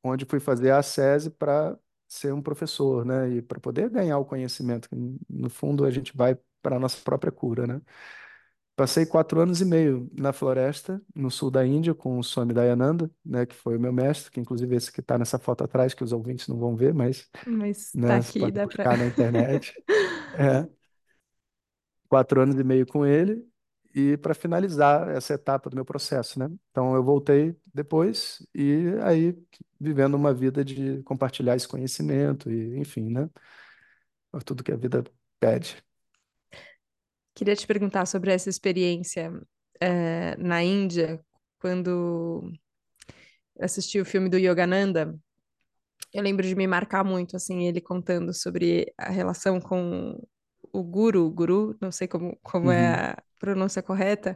onde 0.04 0.26
fui 0.26 0.40
fazer 0.40 0.72
a 0.72 0.84
SESI 0.84 1.32
para 1.32 1.78
ser 2.08 2.34
um 2.34 2.42
professor, 2.42 3.06
né, 3.06 3.30
e 3.32 3.42
para 3.42 3.60
poder 3.60 3.90
ganhar 3.90 4.18
o 4.20 4.26
conhecimento. 4.26 4.90
No 5.30 5.50
fundo, 5.50 5.86
a 5.86 5.92
gente 5.92 6.16
vai 6.16 6.38
para 6.62 6.78
a 6.78 6.80
nossa 6.80 7.02
própria 7.04 7.32
cura, 7.32 7.68
né? 7.68 7.82
Passei 8.78 9.08
quatro 9.08 9.42
anos 9.42 9.62
e 9.62 9.66
meio 9.66 10.10
na 10.14 10.34
floresta, 10.34 11.02
no 11.16 11.32
sul 11.32 11.52
da 11.52 11.66
Índia, 11.68 11.96
com 11.96 12.20
o 12.20 12.24
Swami 12.24 12.54
Dayananda, 12.54 13.12
né, 13.26 13.46
que 13.46 13.56
foi 13.56 13.78
o 13.78 13.82
meu 13.82 13.94
mestre, 13.94 14.32
que 14.32 14.40
inclusive 14.40 14.76
esse 14.76 14.92
que 14.94 15.02
está 15.02 15.18
nessa 15.18 15.40
foto 15.40 15.64
atrás, 15.66 15.96
que 15.96 16.04
os 16.04 16.14
ouvintes 16.14 16.48
não 16.48 16.60
vão 16.60 16.76
ver, 16.78 16.94
mas 16.94 17.28
Mas 17.46 17.98
tá 18.06 18.18
né, 18.18 18.18
aqui, 18.18 18.40
pode 18.40 18.52
dá 18.52 18.68
pra. 18.68 18.88
buscar 18.88 18.98
na 18.98 19.08
internet. 19.08 19.74
É, 20.40 20.70
quatro 22.10 22.42
anos 22.42 22.56
e 22.60 22.64
meio 22.64 22.86
com 22.86 23.06
ele, 23.06 23.46
e 23.96 24.18
para 24.18 24.34
finalizar 24.36 25.10
essa 25.10 25.34
etapa 25.34 25.70
do 25.70 25.76
meu 25.76 25.86
processo, 25.86 26.38
né? 26.40 26.50
Então 26.72 26.96
eu 26.96 27.04
voltei 27.04 27.56
depois 27.74 28.46
e 28.54 28.86
aí 29.04 29.36
vivendo 29.80 30.16
uma 30.16 30.34
vida 30.34 30.64
de 30.64 31.02
compartilhar 31.04 31.56
esse 31.56 31.68
conhecimento 31.68 32.52
e, 32.52 32.78
enfim, 32.78 33.10
né? 33.10 33.30
Tudo 34.46 34.64
que 34.64 34.72
a 34.72 34.78
vida 34.78 35.04
pede. 35.40 35.84
Queria 37.38 37.56
te 37.56 37.67
perguntar 37.67 38.08
sobre 38.08 38.32
essa 38.32 38.50
experiência 38.50 39.32
eh, 39.79 40.36
na 40.38 40.63
Índia, 40.63 41.24
quando 41.60 42.51
assisti 43.62 44.01
o 44.01 44.06
filme 44.06 44.27
do 44.27 44.39
Yogananda. 44.39 45.15
Eu 46.12 46.24
lembro 46.24 46.48
de 46.48 46.56
me 46.56 46.65
marcar 46.65 47.03
muito, 47.03 47.36
assim, 47.36 47.67
ele 47.67 47.79
contando 47.79 48.34
sobre 48.34 48.91
a 48.98 49.12
relação 49.12 49.62
com 49.62 50.20
o 50.74 50.82
guru, 50.84 51.29
guru, 51.29 51.77
não 51.79 51.91
sei 51.91 52.08
como, 52.08 52.36
como 52.41 52.72
Uhum, 52.72 52.72
é 52.72 53.12
a 53.12 53.24
pronúncia 53.39 53.84
correta, 53.84 54.36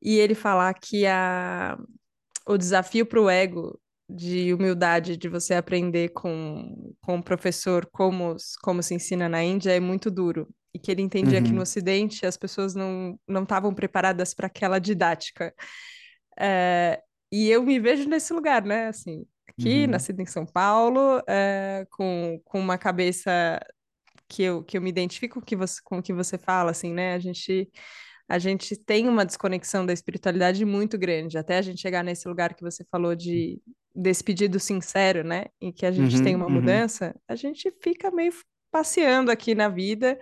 e 0.00 0.16
ele 0.16 0.34
falar 0.34 0.72
que 0.72 1.06
a, 1.06 1.76
o 2.46 2.56
desafio 2.56 3.04
para 3.04 3.20
o 3.20 3.28
ego 3.28 3.78
de 4.08 4.54
humildade, 4.54 5.18
de 5.18 5.28
você 5.28 5.52
aprender 5.52 6.10
com, 6.10 6.94
com 7.02 7.18
o 7.18 7.22
professor 7.22 7.86
como, 7.92 8.34
como 8.62 8.82
se 8.82 8.94
ensina 8.94 9.28
na 9.28 9.44
Índia, 9.44 9.72
é 9.72 9.80
muito 9.80 10.10
duro. 10.10 10.48
E 10.74 10.78
que 10.78 10.90
ele 10.90 11.02
entendia 11.02 11.40
que 11.40 11.50
no 11.50 11.56
uhum, 11.56 11.62
Ocidente 11.62 12.26
as 12.26 12.36
pessoas 12.36 12.74
não 12.74 13.18
não 13.26 13.42
estavam 13.42 13.74
preparadas 13.74 14.34
para 14.34 14.46
aquela 14.46 14.78
didática. 14.78 15.54
É, 16.38 17.02
e 17.32 17.48
eu 17.50 17.62
me 17.62 17.78
vejo 17.78 18.08
nesse 18.08 18.32
lugar, 18.32 18.62
né? 18.64 18.88
Assim, 18.88 19.26
aqui, 19.48 19.84
uhum, 19.84 19.90
nascida 19.90 20.22
em 20.22 20.26
São 20.26 20.46
Paulo, 20.46 21.22
é, 21.26 21.86
com, 21.90 22.40
com 22.44 22.60
uma 22.60 22.78
cabeça 22.78 23.60
que 24.28 24.42
eu, 24.42 24.62
que 24.62 24.76
eu 24.76 24.82
me 24.82 24.90
identifico 24.90 25.34
com 25.34 25.40
o 25.40 25.44
que 25.44 25.56
você, 25.56 25.80
com 25.82 25.98
o 25.98 26.02
que 26.02 26.12
você 26.12 26.38
fala, 26.38 26.70
assim, 26.70 26.92
né? 26.92 27.14
A 27.14 27.18
gente, 27.18 27.70
a 28.28 28.38
gente 28.38 28.76
tem 28.76 29.08
uma 29.08 29.24
desconexão 29.24 29.84
da 29.84 29.92
espiritualidade 29.92 30.64
muito 30.64 30.98
grande, 30.98 31.38
até 31.38 31.58
a 31.58 31.62
gente 31.62 31.80
chegar 31.80 32.04
nesse 32.04 32.28
lugar 32.28 32.54
que 32.54 32.62
você 32.62 32.84
falou 32.90 33.14
de 33.14 33.60
desse 33.94 34.22
pedido 34.22 34.60
sincero, 34.60 35.24
né? 35.24 35.46
Em 35.60 35.72
que 35.72 35.84
a 35.84 35.90
gente 35.90 36.22
tem 36.22 36.34
uhum, 36.34 36.42
uma 36.42 36.46
uhum, 36.46 36.52
mudança, 36.52 37.14
a 37.26 37.34
gente 37.34 37.72
fica 37.82 38.10
meio 38.10 38.32
passeando 38.70 39.30
aqui 39.30 39.54
na 39.54 39.68
vida 39.68 40.18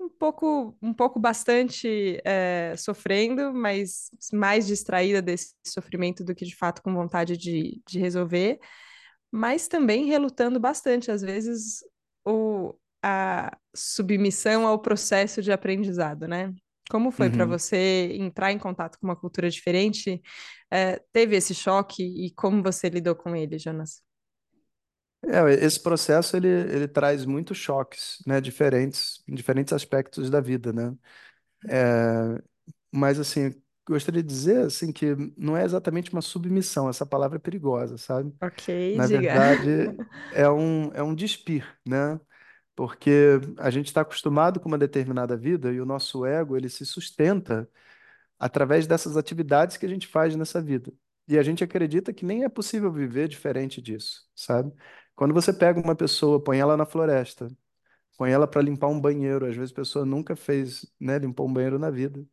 um 0.00 0.08
pouco, 0.08 0.76
um 0.82 0.92
pouco 0.92 1.18
bastante 1.18 2.20
é, 2.24 2.74
sofrendo, 2.76 3.52
mas 3.52 4.10
mais 4.32 4.66
distraída 4.66 5.22
desse 5.22 5.54
sofrimento 5.66 6.24
do 6.24 6.34
que 6.34 6.44
de 6.44 6.56
fato 6.56 6.82
com 6.82 6.94
vontade 6.94 7.36
de, 7.36 7.80
de 7.88 7.98
resolver, 7.98 8.58
mas 9.30 9.68
também 9.68 10.06
relutando 10.06 10.60
bastante, 10.60 11.10
às 11.10 11.22
vezes, 11.22 11.84
o, 12.24 12.74
a 13.02 13.56
submissão 13.74 14.66
ao 14.66 14.78
processo 14.78 15.42
de 15.42 15.52
aprendizado, 15.52 16.28
né? 16.28 16.54
Como 16.90 17.10
foi 17.10 17.30
para 17.30 17.44
uhum. 17.44 17.50
você 17.50 18.14
entrar 18.14 18.52
em 18.52 18.58
contato 18.58 18.98
com 18.98 19.06
uma 19.06 19.16
cultura 19.16 19.48
diferente? 19.48 20.22
É, 20.70 21.00
teve 21.12 21.34
esse 21.34 21.54
choque 21.54 22.02
e 22.02 22.30
como 22.32 22.62
você 22.62 22.88
lidou 22.88 23.14
com 23.14 23.34
ele, 23.34 23.58
Jonas? 23.58 24.02
É, 25.28 25.64
esse 25.64 25.80
processo 25.82 26.36
ele, 26.36 26.48
ele 26.48 26.88
traz 26.88 27.24
muitos 27.24 27.56
choques, 27.58 28.18
né, 28.26 28.40
diferentes, 28.40 29.22
em 29.28 29.34
diferentes 29.34 29.72
aspectos 29.72 30.30
da 30.30 30.40
vida, 30.40 30.72
né? 30.72 30.94
É, 31.68 32.42
mas 32.92 33.18
assim, 33.20 33.52
gostaria 33.88 34.22
de 34.22 34.28
dizer 34.28 34.66
assim 34.66 34.92
que 34.92 35.14
não 35.36 35.56
é 35.56 35.64
exatamente 35.64 36.12
uma 36.12 36.22
submissão, 36.22 36.88
essa 36.88 37.06
palavra 37.06 37.36
é 37.38 37.40
perigosa, 37.40 37.98
sabe? 37.98 38.34
Ok, 38.40 38.68
Na 38.92 39.06
diga. 39.08 39.08
verdade, 39.08 39.70
é 40.30 40.48
um, 40.50 40.92
é 40.94 41.02
um 41.02 41.14
despir, 41.14 41.66
né? 41.86 42.20
Porque 42.76 43.40
a 43.58 43.70
gente 43.70 43.86
está 43.88 44.02
acostumado 44.02 44.60
com 44.60 44.68
uma 44.68 44.78
determinada 44.78 45.36
vida 45.36 45.72
e 45.72 45.80
o 45.80 45.86
nosso 45.86 46.26
ego 46.26 46.56
ele 46.56 46.68
se 46.70 46.86
sustenta 46.86 47.68
através 48.38 48.86
dessas 48.86 49.16
atividades 49.16 49.76
que 49.76 49.86
a 49.86 49.88
gente 49.88 50.06
faz 50.06 50.36
nessa 50.36 50.60
vida. 50.62 50.92
E 51.26 51.38
a 51.38 51.42
gente 51.42 51.64
acredita 51.64 52.12
que 52.12 52.24
nem 52.24 52.44
é 52.44 52.48
possível 52.48 52.92
viver 52.92 53.28
diferente 53.28 53.80
disso, 53.80 54.22
sabe? 54.34 54.72
Quando 55.14 55.32
você 55.34 55.52
pega 55.52 55.80
uma 55.80 55.94
pessoa, 55.94 56.42
põe 56.42 56.58
ela 56.58 56.76
na 56.76 56.84
floresta, 56.86 57.48
põe 58.18 58.30
ela 58.32 58.46
para 58.48 58.62
limpar 58.62 58.88
um 58.88 59.00
banheiro, 59.00 59.46
às 59.46 59.56
vezes 59.56 59.72
a 59.72 59.76
pessoa 59.76 60.04
nunca 60.06 60.36
fez, 60.36 60.86
né, 61.00 61.18
limpou 61.18 61.48
um 61.48 61.52
banheiro 61.52 61.78
na 61.78 61.90
vida. 61.90 62.24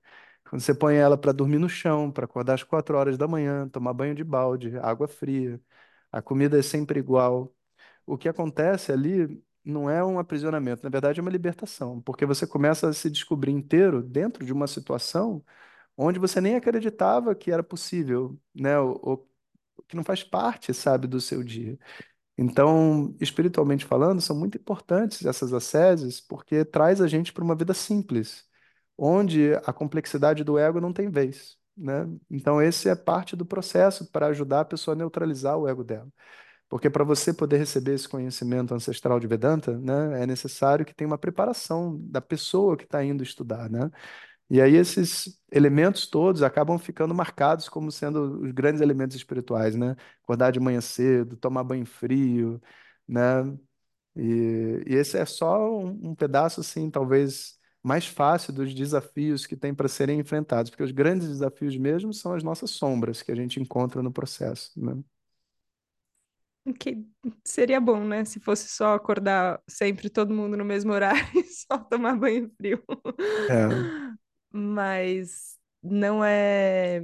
Quando 0.50 0.61
você 0.61 0.73
põe 0.75 0.95
ela 0.97 1.17
para 1.17 1.31
dormir 1.31 1.59
no 1.59 1.69
chão, 1.69 2.11
para 2.11 2.25
acordar 2.25 2.55
às 2.55 2.63
quatro 2.63 2.97
horas 2.97 3.17
da 3.17 3.27
manhã, 3.27 3.69
tomar 3.69 3.93
banho 3.93 4.15
de 4.15 4.23
balde, 4.23 4.77
água 4.79 5.07
fria, 5.07 5.61
a 6.11 6.21
comida 6.21 6.59
é 6.59 6.63
sempre 6.63 7.00
igual. 7.00 7.53
O 8.05 8.17
que 8.17 8.29
acontece 8.29 8.91
ali 8.91 9.43
não 9.65 9.89
é 9.89 10.03
um 10.03 10.19
aprisionamento, 10.19 10.83
na 10.83 10.89
verdade 10.89 11.19
é 11.19 11.23
uma 11.23 11.31
libertação, 11.31 12.01
porque 12.01 12.25
você 12.25 12.47
começa 12.47 12.89
a 12.89 12.93
se 12.93 13.09
descobrir 13.09 13.51
inteiro 13.51 14.01
dentro 14.03 14.45
de 14.45 14.53
uma 14.53 14.67
situação 14.67 15.43
onde 15.97 16.19
você 16.19 16.41
nem 16.41 16.55
acreditava 16.57 17.35
que 17.35 17.51
era 17.51 17.63
possível, 17.63 18.39
né? 18.55 18.71
Que 19.88 19.95
não 19.95 20.03
faz 20.03 20.23
parte, 20.23 20.73
sabe, 20.73 21.07
do 21.07 21.19
seu 21.19 21.43
dia. 21.43 21.77
Então, 22.38 23.15
espiritualmente 23.19 23.85
falando, 23.85 24.21
são 24.21 24.35
muito 24.35 24.57
importantes 24.57 25.25
essas 25.25 25.53
asceses, 25.53 26.19
porque 26.21 26.65
traz 26.65 27.01
a 27.01 27.07
gente 27.07 27.31
para 27.33 27.43
uma 27.43 27.55
vida 27.55 27.73
simples, 27.73 28.45
onde 28.97 29.53
a 29.65 29.73
complexidade 29.73 30.43
do 30.43 30.57
ego 30.57 30.81
não 30.81 30.93
tem 30.93 31.09
vez, 31.09 31.57
né? 31.77 32.07
Então, 32.29 32.61
esse 32.61 32.89
é 32.89 32.95
parte 32.95 33.35
do 33.35 33.45
processo 33.45 34.09
para 34.11 34.27
ajudar 34.27 34.61
a 34.61 34.65
pessoa 34.65 34.95
a 34.95 34.97
neutralizar 34.97 35.57
o 35.57 35.67
ego 35.67 35.83
dela. 35.83 36.07
Porque 36.69 36.89
para 36.89 37.03
você 37.03 37.33
poder 37.33 37.57
receber 37.57 37.93
esse 37.95 38.07
conhecimento 38.09 38.73
ancestral 38.73 39.19
de 39.19 39.27
Vedanta, 39.27 39.77
né, 39.77 40.23
é 40.23 40.27
necessário 40.27 40.85
que 40.85 40.93
tenha 40.93 41.07
uma 41.07 41.17
preparação 41.17 41.97
da 42.03 42.21
pessoa 42.21 42.77
que 42.77 42.85
está 42.85 43.03
indo 43.03 43.23
estudar, 43.23 43.69
né? 43.69 43.91
E 44.51 44.62
aí 44.62 44.75
esses 44.75 45.41
elementos 45.51 46.08
todos 46.08 46.43
acabam 46.43 46.77
ficando 46.77 47.15
marcados 47.15 47.70
como 47.70 47.91
sendo 47.91 48.41
os 48.43 48.51
grandes 48.51 48.81
elementos 48.81 49.15
espirituais, 49.15 49.75
né? 49.77 49.96
Acordar 50.24 50.51
de 50.51 50.60
manhã 50.60 50.81
cedo, 50.81 51.38
tomar 51.38 51.63
banho 51.63 51.86
frio, 51.86 52.62
né? 53.08 53.43
E, 54.15 54.84
e 54.88 54.96
esse 54.96 55.17
é 55.17 55.25
só 55.25 55.70
um, 55.79 56.12
um 56.12 56.15
pedaço, 56.15 56.62
assim, 56.62 56.89
talvez 56.91 57.60
mais 57.84 58.05
fácil 58.08 58.53
dos 58.53 58.74
desafios 58.75 59.46
que 59.48 59.55
tem 59.58 59.74
para 59.74 59.88
serem 59.88 60.20
enfrentados, 60.20 60.70
porque 60.72 60.84
os 60.84 60.91
grandes 60.91 61.27
desafios 61.29 61.77
mesmo 61.77 62.13
são 62.13 62.34
as 62.34 62.43
nossas 62.43 62.72
sombras 62.72 63.22
que 63.24 63.31
a 63.31 63.36
gente 63.36 63.60
encontra 63.60 64.03
no 64.03 64.12
processo, 64.12 64.72
né? 64.79 65.01
Que 66.79 67.03
seria 67.43 67.79
bom, 67.81 68.03
né? 68.05 68.24
Se 68.24 68.39
fosse 68.39 68.67
só 68.70 68.93
acordar 68.93 69.60
sempre 69.67 70.10
todo 70.10 70.34
mundo 70.34 70.55
no 70.55 70.63
mesmo 70.63 70.91
horário 70.93 71.20
e 71.36 71.43
só 71.46 71.77
tomar 71.79 72.15
banho 72.15 72.51
frio. 72.58 72.84
É. 73.48 73.91
Mas 74.51 75.58
não 75.84 76.24
é 76.24 77.01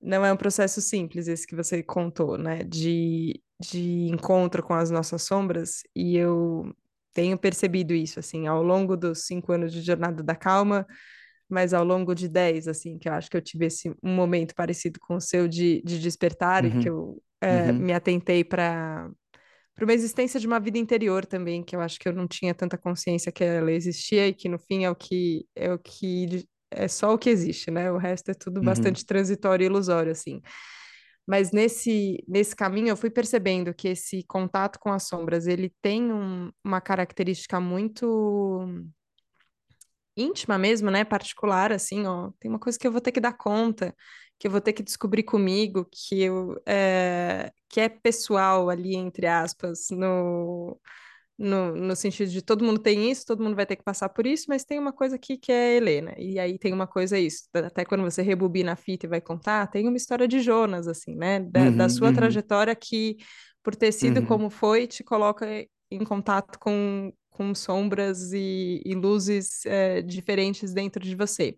não 0.00 0.24
é 0.24 0.32
um 0.32 0.36
processo 0.36 0.80
simples 0.80 1.28
esse 1.28 1.46
que 1.46 1.56
você 1.56 1.82
contou, 1.82 2.36
né? 2.38 2.62
De, 2.64 3.40
de 3.60 4.08
encontro 4.08 4.62
com 4.62 4.74
as 4.74 4.90
nossas 4.90 5.22
sombras, 5.22 5.82
e 5.94 6.16
eu 6.16 6.74
tenho 7.12 7.38
percebido 7.38 7.94
isso, 7.94 8.18
assim, 8.20 8.46
ao 8.46 8.62
longo 8.62 8.96
dos 8.96 9.26
cinco 9.26 9.52
anos 9.52 9.72
de 9.72 9.80
Jornada 9.82 10.22
da 10.22 10.34
Calma, 10.36 10.86
mas 11.48 11.74
ao 11.74 11.84
longo 11.84 12.14
de 12.14 12.28
dez, 12.28 12.68
assim, 12.68 12.98
que 12.98 13.08
eu 13.08 13.12
acho 13.14 13.30
que 13.30 13.36
eu 13.36 13.42
tive 13.42 13.66
esse 13.66 13.90
um 14.02 14.14
momento 14.14 14.54
parecido 14.54 15.00
com 15.00 15.16
o 15.16 15.20
seu 15.20 15.48
de, 15.48 15.82
de 15.84 15.98
despertar, 16.00 16.64
e 16.66 16.72
que 16.72 16.88
Uhum, 16.88 16.90
eu 16.90 17.22
é, 17.40 17.72
uhum, 17.72 17.78
me 17.78 17.92
atentei 17.92 18.44
para 18.44 19.10
para 19.76 19.84
uma 19.86 19.94
existência 19.94 20.40
de 20.40 20.46
uma 20.48 20.60
vida 20.60 20.78
interior 20.78 21.26
também, 21.26 21.62
que 21.64 21.76
eu 21.76 21.82
acho 21.82 22.00
que 22.00 22.08
eu 22.08 22.14
não 22.14 22.28
tinha 22.28 22.54
tanta 22.54 22.78
consciência 22.78 23.32
que 23.32 23.44
ela 23.44 23.72
existia 23.72 24.28
e 24.28 24.34
que 24.34 24.48
no 24.48 24.58
fim 24.58 24.84
é 24.84 24.90
o 24.90 24.96
que 24.96 25.46
é 25.56 25.72
o 25.72 25.78
que 25.80 26.46
é 26.72 26.88
só 26.88 27.14
o 27.14 27.18
que 27.18 27.30
existe, 27.30 27.70
né? 27.70 27.92
O 27.92 27.98
resto 27.98 28.30
é 28.32 28.34
tudo 28.34 28.62
uhum, 28.62 28.64
bastante 28.64 29.06
transitório 29.06 29.64
e 29.64 29.66
ilusório, 29.68 30.12
assim. 30.12 30.42
Mas 31.26 31.52
nesse, 31.52 32.24
nesse 32.28 32.54
caminho 32.56 32.88
eu 32.90 32.96
fui 32.96 33.10
percebendo 33.10 33.74
que 33.74 33.88
esse 33.88 34.24
contato 34.24 34.78
com 34.80 34.92
as 34.92 35.04
sombras, 35.08 35.46
ele 35.46 35.72
tem 35.82 36.12
um- 36.12 36.50
uma 36.64 36.80
característica 36.80 37.60
muito 37.60 38.06
íntima 40.16 40.58
mesmo, 40.58 40.90
né? 40.90 41.04
Particular, 41.04 41.72
assim, 41.72 42.06
ó. 42.06 42.30
Tem 42.40 42.50
uma 42.50 42.58
coisa 42.58 42.78
que 42.78 42.86
eu 42.86 42.92
vou 42.92 43.00
ter 43.00 43.12
que 43.12 43.20
dar 43.20 43.32
conta, 43.36 43.94
que 44.38 44.46
eu 44.46 44.50
vou 44.50 44.60
ter 44.60 44.72
que 44.72 44.82
descobrir 44.82 45.22
comigo, 45.22 45.86
que 45.90 46.22
eu, 46.22 46.60
é, 46.66 47.52
que 47.68 47.80
é 47.80 47.88
pessoal 47.88 48.68
ali, 48.68 48.94
entre 48.94 49.26
aspas, 49.26 49.88
no, 49.90 50.78
no, 51.38 51.74
no 51.74 51.96
sentido 51.96 52.30
de 52.30 52.42
todo 52.42 52.64
mundo 52.64 52.80
tem 52.80 53.10
isso, 53.10 53.26
todo 53.26 53.42
mundo 53.42 53.56
vai 53.56 53.66
ter 53.66 53.76
que 53.76 53.84
passar 53.84 54.08
por 54.08 54.26
isso, 54.26 54.46
mas 54.48 54.64
tem 54.64 54.78
uma 54.78 54.92
coisa 54.92 55.16
aqui 55.16 55.36
que 55.36 55.52
é 55.52 55.76
Helena, 55.76 56.14
e 56.18 56.38
aí 56.38 56.58
tem 56.58 56.72
uma 56.72 56.86
coisa 56.86 57.18
isso, 57.18 57.44
até 57.54 57.84
quando 57.84 58.02
você 58.02 58.22
rebobina 58.22 58.72
a 58.72 58.76
fita 58.76 59.06
e 59.06 59.08
vai 59.08 59.20
contar, 59.20 59.66
tem 59.68 59.86
uma 59.86 59.96
história 59.96 60.26
de 60.26 60.40
Jonas, 60.40 60.88
assim, 60.88 61.14
né, 61.14 61.40
da, 61.40 61.70
da 61.70 61.84
uhum, 61.84 61.88
sua 61.88 62.08
uhum, 62.08 62.14
trajetória 62.14 62.74
que, 62.74 63.16
por 63.62 63.74
ter 63.74 63.92
sido 63.92 64.20
uhum, 64.20 64.26
como 64.26 64.50
foi, 64.50 64.86
te 64.86 65.04
coloca 65.04 65.46
em 65.90 66.04
contato 66.04 66.58
com, 66.58 67.12
com 67.30 67.54
sombras 67.54 68.32
e, 68.32 68.82
e 68.84 68.94
luzes 68.94 69.64
é, 69.66 70.02
diferentes 70.02 70.72
dentro 70.72 71.02
de 71.02 71.14
você. 71.14 71.56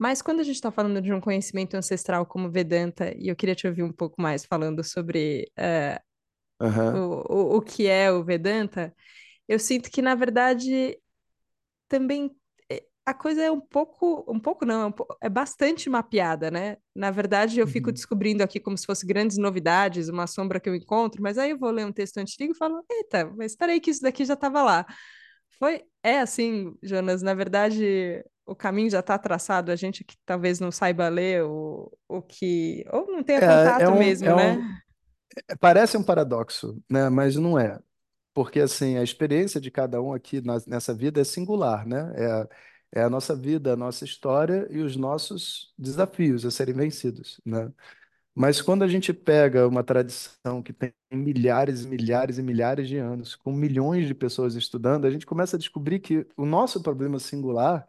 Mas 0.00 0.22
quando 0.22 0.40
a 0.40 0.44
gente 0.44 0.56
está 0.56 0.72
falando 0.72 1.02
de 1.02 1.12
um 1.14 1.20
conhecimento 1.22 1.76
ancestral 1.76 2.26
como 2.26 2.50
Vedanta, 2.50 3.14
e 3.18 3.28
eu 3.28 3.36
queria 3.36 3.54
te 3.56 3.68
ouvir 3.68 3.84
um 3.84 3.92
pouco 3.92 4.22
mais 4.22 4.46
falando 4.46 4.84
sobre 4.84 5.52
é, 5.58 6.00
aham, 6.60 6.92
o, 6.92 7.56
o, 7.56 7.56
o 7.58 7.62
que 7.62 7.86
é 7.88 8.10
o 8.12 8.24
Vedanta, 8.24 8.94
eu 9.48 9.58
sinto 9.58 9.90
que, 9.90 10.02
na 10.02 10.14
verdade, 10.14 10.98
também 11.88 12.30
é, 12.70 12.84
a 13.06 13.14
coisa 13.14 13.42
é 13.42 13.50
um 13.50 13.60
pouco, 13.60 14.24
um 14.28 14.40
pouco 14.40 14.64
não, 14.66 14.82
é, 14.82 14.86
um 14.86 14.92
po- 14.92 15.06
é 15.22 15.28
bastante 15.28 15.90
mapeada, 15.90 16.50
né? 16.50 16.76
Na 16.94 17.10
verdade, 17.10 17.60
eu 17.60 17.66
fico 17.66 17.90
uhum. 17.90 17.94
descobrindo 17.94 18.42
aqui 18.42 18.60
como 18.60 18.78
se 18.78 18.86
fosse 18.86 19.06
grandes 19.06 19.38
novidades, 19.38 20.08
uma 20.08 20.26
sombra 20.26 20.60
que 20.60 20.68
eu 20.68 20.74
encontro, 20.74 21.22
mas 21.22 21.38
aí 21.38 21.50
eu 21.50 21.58
vou 21.58 21.70
ler 21.70 21.86
um 21.86 21.92
texto 21.92 22.18
antigo 22.18 22.52
e 22.52 22.56
falo, 22.56 22.84
eita, 22.90 23.26
mas 23.36 23.52
espera 23.52 23.72
aí 23.72 23.80
que 23.80 23.90
isso 23.90 24.02
daqui 24.02 24.24
já 24.24 24.34
estava 24.34 24.62
lá. 24.62 24.86
Foi, 25.58 25.82
é 26.02 26.20
assim, 26.20 26.74
Jonas, 26.82 27.22
na 27.22 27.34
verdade, 27.34 28.24
o 28.50 28.56
caminho 28.56 28.90
já 28.90 29.00
está 29.00 29.18
traçado, 29.18 29.70
a 29.72 29.76
gente 29.76 30.04
que 30.04 30.16
talvez 30.26 30.60
não 30.60 30.72
saiba 30.72 31.08
ler 31.08 31.44
o, 31.44 31.90
o 32.08 32.22
que, 32.22 32.84
ou 32.92 33.06
não 33.08 33.22
tenha 33.24 33.40
É, 33.40 33.84
é 33.84 33.88
contato 33.88 33.90
um, 33.90 33.94
mesmo, 33.94 34.26
é 34.26 34.34
né? 34.34 34.60
um, 34.60 34.78
é- 35.48 35.56
parece 35.56 35.96
um 35.96 36.02
paradoxo, 36.04 36.82
né? 36.90 37.08
Mas 37.10 37.36
não 37.36 37.58
é. 37.58 37.80
Porque, 38.34 38.60
assim, 38.60 38.96
a 38.98 39.04
experiência 39.04 39.60
de 39.60 39.70
cada 39.70 40.02
um 40.02 40.12
aqui 40.14 40.40
na- 40.42 40.58
nessa 40.66 40.94
vida 40.94 41.20
é 41.20 41.24
singular, 41.24 41.86
né? 41.86 42.12
É, 42.16 42.26
a- 42.32 42.48
é 42.94 43.02
a 43.04 43.10
nossa 43.10 43.36
vida, 43.36 43.74
a 43.74 43.76
nossa 43.76 44.04
história 44.04 44.68
e 44.70 44.80
os 44.80 44.96
nossos 44.96 45.74
desafios 45.78 46.44
a 46.46 46.50
serem 46.52 46.74
vencidos, 46.74 47.40
né? 47.46 47.72
Mas 48.34 48.62
quando 48.62 48.84
a 48.84 48.88
gente 48.88 49.12
pega 49.12 49.66
uma 49.68 49.84
tradição 49.84 50.62
que 50.62 50.72
tem 50.72 50.92
milhares 51.12 51.84
e 51.84 51.88
milhares 51.88 52.38
e 52.38 52.42
milhares 52.42 52.88
de 52.88 52.96
anos, 52.98 53.34
com 53.36 53.52
milhões 53.52 54.06
de 54.06 54.14
pessoas 54.14 54.54
estudando, 54.54 55.06
a 55.06 55.10
gente 55.10 55.26
começa 55.26 55.56
a 55.56 55.58
descobrir 55.58 56.00
que 56.00 56.26
o 56.36 56.46
nosso 56.46 56.82
problema 56.82 57.18
singular, 57.18 57.86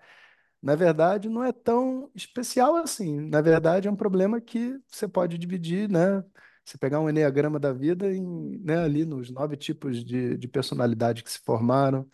na 0.62 0.76
verdade, 0.76 1.30
não 1.30 1.44
é 1.44 1.52
tão 1.52 2.12
especial 2.16 2.76
assim. 2.78 3.20
Na 3.30 3.42
verdade, 3.42 3.88
é 3.88 3.92
um 3.92 3.96
problema 3.96 4.40
que 4.42 4.80
você 4.88 5.08
pode 5.08 5.38
dividir, 5.38 5.90
né? 5.90 6.24
Você 6.64 6.78
pegar 6.78 7.00
um 7.00 7.10
enneagrama 7.10 7.60
da 7.60 7.74
vida 7.74 8.14
em, 8.14 8.60
né, 8.64 8.78
ali 8.84 9.04
nos 9.06 9.32
nove 9.32 9.58
tipos 9.58 10.04
de, 10.04 10.38
de 10.38 10.48
personalidade 10.48 11.24
que 11.24 11.32
se 11.32 11.40
formaram, 11.40 12.08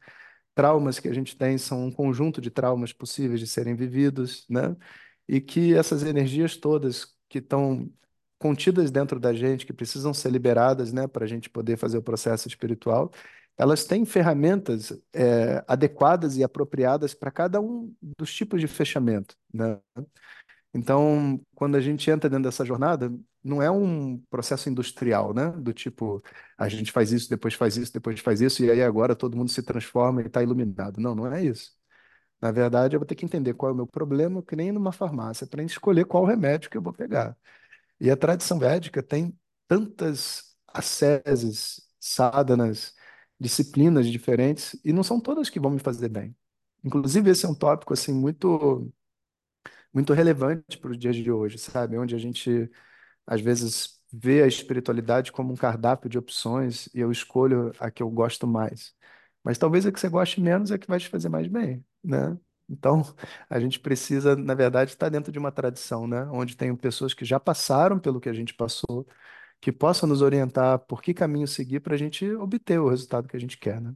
traumas 0.56 1.00
que 1.00 1.08
a 1.08 1.14
gente 1.14 1.38
tem 1.38 1.58
são 1.58 1.86
um 1.86 1.92
conjunto 1.92 2.42
de 2.42 2.50
traumas 2.52 2.94
possíveis 2.94 3.40
de 3.40 3.48
serem 3.48 3.76
vividos, 3.76 4.46
né? 4.50 4.76
E 5.28 5.42
que 5.42 5.76
essas 5.76 6.04
energias 6.04 6.58
todas 6.58 7.16
que 7.30 7.40
estão 7.40 7.92
contidas 8.40 8.92
dentro 8.92 9.20
da 9.20 9.34
gente, 9.34 9.66
que 9.66 9.74
precisam 9.74 10.14
ser 10.14 10.32
liberadas, 10.32 10.94
né, 10.94 11.08
para 11.08 11.26
a 11.26 11.28
gente 11.28 11.50
poder 11.50 11.78
fazer 11.78 11.98
o 11.98 12.04
processo 12.04 12.48
espiritual, 12.48 13.12
elas 13.58 13.86
têm 13.86 14.06
ferramentas 14.06 14.93
é, 15.13 15.63
adequadas 15.67 16.38
e 16.38 16.43
apropriadas 16.43 17.13
para 17.13 17.32
cada 17.32 17.60
um 17.62 17.93
dos 18.17 18.34
tipos 18.34 18.62
de 18.62 18.67
fechamento, 18.67 19.36
né? 19.54 19.80
Então, 20.74 21.41
quando 21.56 21.76
a 21.76 21.82
gente 21.82 22.10
entra 22.12 22.30
dentro 22.30 22.43
dessa 22.43 22.63
jornada, 22.65 23.12
não 23.43 23.62
é 23.62 23.72
um 23.72 24.20
processo 24.30 24.70
industrial, 24.70 25.34
né? 25.34 25.50
Do 25.52 25.74
tipo, 25.74 26.22
a 26.58 26.70
gente 26.70 26.91
faz 26.91 27.12
isso, 27.12 27.30
depois 27.30 27.54
faz 27.54 27.78
isso, 27.78 27.93
depois 27.93 28.20
faz 28.20 28.41
isso, 28.41 28.63
e 28.63 28.70
aí 28.72 28.84
agora 28.84 29.15
todo 29.15 29.38
mundo 29.38 29.50
se 29.50 29.63
transforma 29.63 30.22
e 30.22 30.28
está 30.28 30.43
iluminado. 30.43 31.00
Não, 31.00 31.15
não 31.15 31.32
é 31.34 31.43
isso. 31.43 31.72
Na 32.41 32.52
verdade, 32.52 32.96
eu 32.96 33.00
vou 33.00 33.08
ter 33.08 33.15
que 33.15 33.26
entender 33.26 33.54
qual 33.56 33.72
é 33.72 33.74
o 33.74 33.78
meu 33.78 33.88
problema, 33.88 34.43
que 34.43 34.56
nem 34.56 34.72
numa 34.72 34.91
farmácia, 34.91 35.48
para 35.48 35.63
escolher 35.63 36.06
qual 36.06 36.26
remédio 36.26 36.70
que 36.70 36.78
eu 36.78 36.82
vou 36.82 36.93
pegar. 36.93 37.38
E 38.00 38.12
a 38.12 38.17
tradição 38.17 38.60
védica 38.60 39.04
tem 39.04 39.38
tantas 39.67 40.56
asceses, 40.67 41.82
sadhanas, 42.00 42.93
disciplinas 43.39 44.08
diferentes, 44.08 44.80
e 44.84 44.93
não 44.93 45.04
são 45.04 45.19
todas 45.19 45.50
que 45.50 45.60
vão 45.60 45.71
me 45.71 45.80
fazer 45.80 46.10
bem. 46.10 46.36
Inclusive, 46.84 47.30
esse 47.32 47.45
é 47.45 47.50
um 47.50 47.56
tópico 47.56 47.93
assim 47.93 48.13
muito 48.13 48.91
muito 49.93 50.13
relevante 50.13 50.78
para 50.78 50.91
os 50.91 50.97
dias 50.97 51.15
de 51.15 51.32
hoje, 51.32 51.58
sabe? 51.58 51.97
Onde 51.97 52.15
a 52.15 52.17
gente 52.17 52.69
às 53.28 53.41
vezes 53.41 54.00
vê 54.13 54.43
a 54.43 54.47
espiritualidade 54.47 55.32
como 55.32 55.54
um 55.54 55.58
cardápio 55.58 56.10
de 56.10 56.17
opções 56.17 56.88
e 56.95 57.00
eu 57.02 57.12
escolho 57.12 57.73
a 57.80 57.91
que 57.91 58.04
eu 58.04 58.10
gosto 58.10 58.47
mais. 58.47 58.93
Mas 59.43 59.58
talvez 59.58 59.86
a 59.86 59.91
que 59.91 60.00
você 60.00 60.10
goste 60.10 60.41
menos 60.41 60.71
é 60.71 60.76
a 60.76 60.80
que 60.80 60.88
vai 60.88 61.00
te 61.00 61.10
fazer 61.10 61.30
mais 61.30 61.47
bem, 61.47 61.86
né? 62.04 62.38
Então, 62.69 63.04
a 63.50 63.60
gente 63.60 63.80
precisa, 63.80 64.36
na 64.36 64.54
verdade, 64.56 64.91
estar 64.91 65.10
dentro 65.10 65.32
de 65.32 65.39
uma 65.39 65.52
tradição, 65.52 66.08
né? 66.08 66.26
Onde 66.32 66.58
tem 66.58 66.76
pessoas 66.76 67.13
que 67.13 67.26
já 67.26 67.39
passaram 67.39 68.00
pelo 68.00 68.19
que 68.21 68.30
a 68.30 68.34
gente 68.34 68.54
passou, 68.54 69.08
que 69.62 69.72
possam 69.72 70.08
nos 70.10 70.22
orientar 70.22 70.80
por 70.82 71.02
que 71.02 71.13
caminho 71.13 71.48
seguir 71.48 71.80
para 71.82 71.96
a 71.96 71.98
gente 71.98 72.30
obter 72.36 72.80
o 72.80 72.89
resultado 72.89 73.28
que 73.28 73.38
a 73.38 73.39
gente 73.39 73.58
quer, 73.58 73.82
né? 73.82 73.96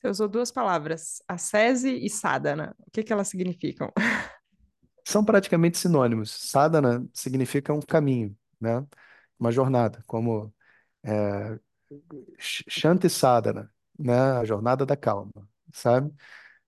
Você 0.00 0.08
usou 0.08 0.28
duas 0.28 0.50
palavras, 0.50 1.22
ascese 1.28 1.90
e 1.94 2.10
sadhana. 2.10 2.74
O 2.86 2.90
que 2.90 3.02
que 3.04 3.12
elas 3.12 3.28
significam? 3.28 3.92
São 5.04 5.24
praticamente 5.24 5.78
sinônimos. 5.78 6.30
Sadhana 6.30 7.06
significa 7.12 7.72
um 7.72 7.80
caminho, 7.80 8.36
né? 8.60 8.86
Uma 9.38 9.50
jornada, 9.52 10.02
como 10.06 10.54
é, 11.04 11.58
Sh- 12.38 12.64
Shanti 12.68 13.10
Sadhana, 13.10 13.72
né? 13.98 14.14
A 14.38 14.44
jornada 14.44 14.86
da 14.86 14.96
calma, 14.96 15.32
sabe? 15.72 16.12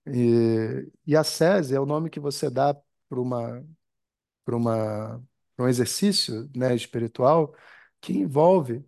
E, 0.06 0.90
e 1.06 1.16
a 1.16 1.24
SESI 1.24 1.76
é 1.76 1.80
o 1.80 1.86
nome 1.86 2.10
que 2.10 2.20
você 2.20 2.50
dá 2.50 2.74
para 3.08 3.20
uma, 3.20 3.66
para 4.44 4.56
uma, 4.56 5.24
para 5.56 5.66
um 5.66 5.68
exercício, 5.68 6.50
né, 6.56 6.74
espiritual 6.74 7.54
que 8.00 8.12
envolve 8.12 8.84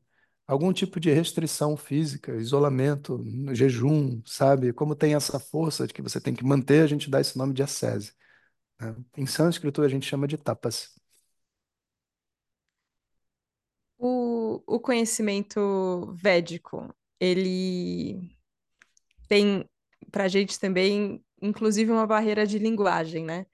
algum 0.46 0.72
tipo 0.72 1.00
de 1.00 1.10
restrição 1.12 1.76
física, 1.76 2.34
isolamento, 2.36 3.24
jejum, 3.54 4.22
sabe? 4.26 4.72
Como 4.72 4.94
tem 4.94 5.14
essa 5.14 5.38
força 5.40 5.86
de 5.86 5.94
que 5.94 6.02
você 6.02 6.20
tem 6.20 6.34
que 6.34 6.44
manter, 6.44 6.82
a 6.82 6.86
gente 6.86 7.10
dá 7.10 7.20
esse 7.20 7.36
nome 7.38 7.54
de 7.54 7.62
ascese, 7.62 8.12
né? 8.80 8.96
Em 9.16 9.26
sânscrito 9.26 9.82
a 9.82 9.88
gente 9.88 10.06
chama 10.06 10.28
de 10.28 10.38
tapas. 10.38 10.94
O, 13.98 14.62
o 14.66 14.80
conhecimento 14.80 16.12
védico, 16.14 16.94
ele 17.20 18.30
tem 19.28 19.68
para 20.10 20.24
a 20.24 20.28
gente 20.28 20.58
também, 20.60 21.24
inclusive, 21.42 21.90
uma 21.90 22.06
barreira 22.06 22.46
de 22.46 22.58
linguagem, 22.58 23.24
né? 23.24 23.46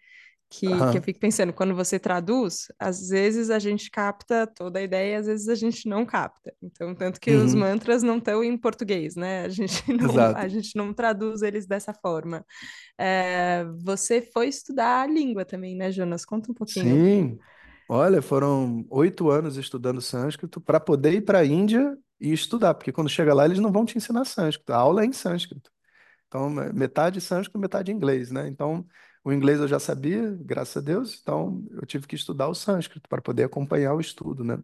Que, 0.55 0.85
que 0.85 0.99
eu 0.99 1.03
fico 1.03 1.19
pensando, 1.19 1.51
quando 1.53 1.75
você 1.75 1.99
traduz, 1.99 2.67
às 2.79 3.09
vezes 3.09 3.49
a 3.49 3.59
gente 3.59 3.91
capta 3.91 4.47
toda 4.47 4.79
a 4.81 4.83
ideia, 4.83 5.19
às 5.19 5.27
vezes 5.27 5.49
a 5.49 5.55
gente 5.55 5.89
não 5.89 6.05
capta. 6.05 6.53
Então, 6.63 6.95
tanto 6.95 7.19
que 7.19 7.33
os 7.35 7.55
Uhum. 7.55 7.55
mantras 7.55 8.03
não 8.03 8.19
estão 8.19 8.45
em 8.45 8.57
português, 8.59 9.17
né? 9.17 9.47
A 9.47 9.49
gente 9.49 9.83
não, 9.93 10.31
a 10.35 10.49
gente 10.49 10.77
não 10.77 10.93
traduz 10.93 11.41
eles 11.41 11.67
dessa 11.67 11.95
forma. 11.95 12.45
É, 12.99 13.65
você 13.85 14.23
foi 14.23 14.49
estudar 14.49 15.03
a 15.03 15.07
língua 15.07 15.45
também, 15.45 15.77
né, 15.77 15.91
Jonas? 15.93 16.25
Conta 16.25 16.51
um 16.53 16.55
pouquinho. 16.55 17.03
Sim. 17.05 17.39
Olha, 17.89 18.23
foram 18.23 18.87
oito 18.91 19.31
anos 19.31 19.57
estudando 19.57 20.01
sânscrito 20.01 20.61
para 20.61 20.81
poder 20.81 21.13
ir 21.15 21.23
para 21.23 21.41
a 21.41 21.45
Índia 21.45 21.97
e 22.21 22.33
estudar, 22.33 22.75
porque 22.75 22.93
quando 22.93 23.11
chega 23.11 23.35
lá 23.35 23.45
eles 23.45 23.59
não 23.59 23.73
vão 23.73 23.85
te 23.85 23.99
ensinar 23.99 24.25
sânscrito, 24.25 24.73
a 24.73 24.77
aula 24.77 25.03
é 25.03 25.07
em 25.07 25.13
sânscrito. 25.13 25.71
Então, 26.29 26.51
me- 26.51 26.73
metade 26.73 27.21
sânscrito, 27.21 27.59
metade 27.59 27.93
inglês, 27.93 28.31
né? 28.33 28.49
Então, 28.49 28.87
O 29.25 29.33
inglês 29.33 29.61
eu 29.61 29.69
já 29.69 29.79
sabia, 29.79 30.31
graças 30.41 30.77
a 30.77 30.81
Deus, 30.81 31.19
então 31.23 31.65
eu 31.73 31.87
tive 31.87 32.07
que 32.07 32.17
estudar 32.17 32.49
o 32.49 32.55
sânscrito 32.55 33.09
para 33.09 33.23
poder 33.23 33.45
acompanhar 33.45 33.95
o 33.95 34.01
estudo, 34.01 34.43
né? 34.45 34.59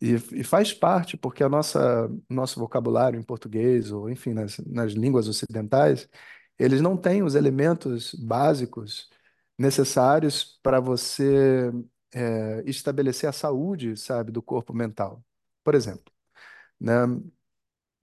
E, 0.00 0.14
e 0.40 0.44
faz 0.44 0.72
parte, 0.72 1.16
porque 1.16 1.44
a 1.44 1.48
nossa 1.48 2.08
nosso 2.28 2.58
vocabulário 2.58 3.18
em 3.20 3.22
português, 3.22 3.92
ou 3.92 4.10
enfim, 4.10 4.32
nas, 4.34 4.58
nas 4.58 4.92
línguas 4.92 5.28
ocidentais, 5.28 6.08
eles 6.58 6.80
não 6.80 6.96
têm 6.96 7.22
os 7.22 7.34
elementos 7.36 8.12
básicos 8.14 9.08
necessários 9.58 10.58
para 10.62 10.80
você 10.80 11.70
é, 12.12 12.62
estabelecer 12.66 13.28
a 13.28 13.32
saúde, 13.32 13.96
sabe, 13.96 14.32
do 14.32 14.42
corpo 14.42 14.74
mental. 14.74 15.24
Por 15.64 15.74
exemplo, 15.74 16.12
né? 16.80 16.92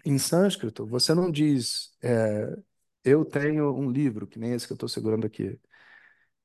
Em 0.06 0.17
sânscrito, 0.17 0.86
você 0.86 1.13
não 1.13 1.30
diz, 1.32 1.91
é, 2.02 2.56
eu 3.09 3.25
tenho 3.25 3.73
um 3.75 3.89
livro, 3.91 4.27
que 4.27 4.39
nem 4.39 4.53
esse 4.53 4.65
que 4.67 4.73
eu 4.73 4.75
estou 4.75 4.89
segurando 4.89 5.25
aqui. 5.27 5.59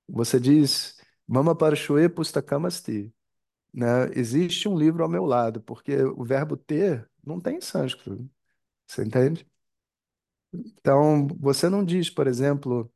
Você 0.08 0.40
diz, 0.40 0.96
Mama 1.26 1.56
Parshue 1.56 2.08
Pustakamasti. 2.08 3.14
Né? 3.74 4.10
Existe 4.16 4.68
um 4.68 4.78
livro 4.78 5.02
ao 5.04 5.08
meu 5.10 5.24
lado, 5.26 5.62
porque 5.62 5.96
o 6.04 6.24
verbo 6.24 6.56
ter 6.56 7.08
não 7.24 7.40
tem 7.40 7.58
em 7.58 7.60
sânscrito. 7.60 8.30
Você 8.88 9.04
entende? 9.04 9.46
Então, 10.52 11.26
você 11.38 11.68
não 11.68 11.84
diz, 11.84 12.10
por 12.10 12.26
exemplo, 12.26 12.92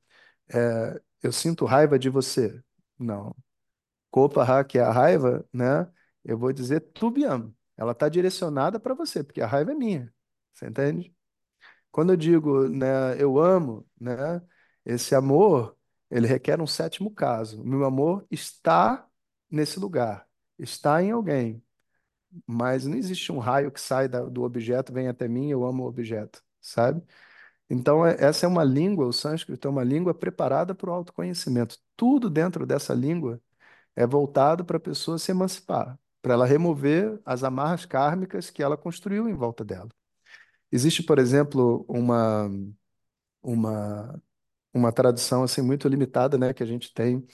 é, 0.54 1.00
eu 1.22 1.32
sinto 1.32 1.64
raiva 1.66 1.98
de 1.98 2.10
você. 2.10 2.62
Não. 2.98 3.34
Kopaha, 4.10 4.64
que 4.64 4.78
é 4.78 4.82
a 4.82 4.92
raiva, 4.92 5.46
né? 5.52 5.90
Eu 6.24 6.38
vou 6.38 6.52
dizer 6.52 6.80
tubiam. 6.92 7.54
Ela 7.76 7.92
está 7.92 8.08
direcionada 8.08 8.80
para 8.80 8.94
você, 8.94 9.24
porque 9.24 9.42
a 9.42 9.48
raiva 9.48 9.72
é 9.72 9.76
minha. 9.76 10.14
Você 10.54 10.68
entende? 10.68 11.14
Quando 11.90 12.12
eu 12.12 12.16
digo, 12.16 12.68
né, 12.68 13.20
eu 13.20 13.38
amo, 13.38 13.86
né, 14.00 14.42
esse 14.84 15.14
amor, 15.14 15.76
ele 16.10 16.26
requer 16.26 16.60
um 16.60 16.66
sétimo 16.66 17.10
caso. 17.10 17.60
O 17.62 17.66
meu 17.66 17.84
amor 17.84 18.26
está 18.30 19.08
nesse 19.50 19.78
lugar, 19.80 20.26
está 20.58 21.02
em 21.02 21.10
alguém, 21.10 21.62
mas 22.46 22.86
não 22.86 22.96
existe 22.96 23.32
um 23.32 23.38
raio 23.38 23.70
que 23.70 23.80
sai 23.80 24.08
da- 24.08 24.24
do 24.24 24.42
objeto, 24.42 24.92
vem 24.92 25.08
até 25.08 25.28
mim, 25.28 25.50
eu 25.50 25.64
amo 25.64 25.84
o 25.84 25.86
objeto, 25.88 26.42
sabe? 26.60 27.02
Então, 27.70 28.06
é- 28.06 28.16
essa 28.20 28.46
é 28.46 28.48
uma 28.48 28.64
língua, 28.64 29.06
o 29.06 29.12
sânscrito 29.12 29.68
é 29.68 29.70
uma 29.70 29.84
língua 29.84 30.14
preparada 30.14 30.74
para 30.74 30.90
o 30.90 30.94
autoconhecimento. 30.94 31.78
Tudo 31.96 32.30
dentro 32.30 32.66
dessa 32.66 32.94
língua 32.94 33.40
é 33.96 34.06
voltado 34.06 34.64
para 34.64 34.78
a 34.78 34.80
pessoa 34.80 35.18
se 35.18 35.32
emancipar, 35.32 35.98
para 36.22 36.34
ela 36.34 36.46
remover 36.46 37.20
as 37.26 37.44
amarras 37.44 37.86
kármicas 37.86 38.50
que 38.50 38.62
ela 38.62 38.76
construiu 38.78 39.28
em 39.28 39.34
volta 39.34 39.64
dela. 39.64 39.88
Existe, 40.70 41.02
por 41.02 41.18
exemplo, 41.18 41.84
uma, 41.88 42.50
uma, 43.42 44.22
uma 44.74 44.92
tradução 44.92 45.42
assim 45.44 45.62
muito 45.62 45.88
limitada, 45.88 46.38
né, 46.38 46.54
que 46.54 46.62
a 46.62 46.66
gente 46.66 46.92
tem 46.94 47.26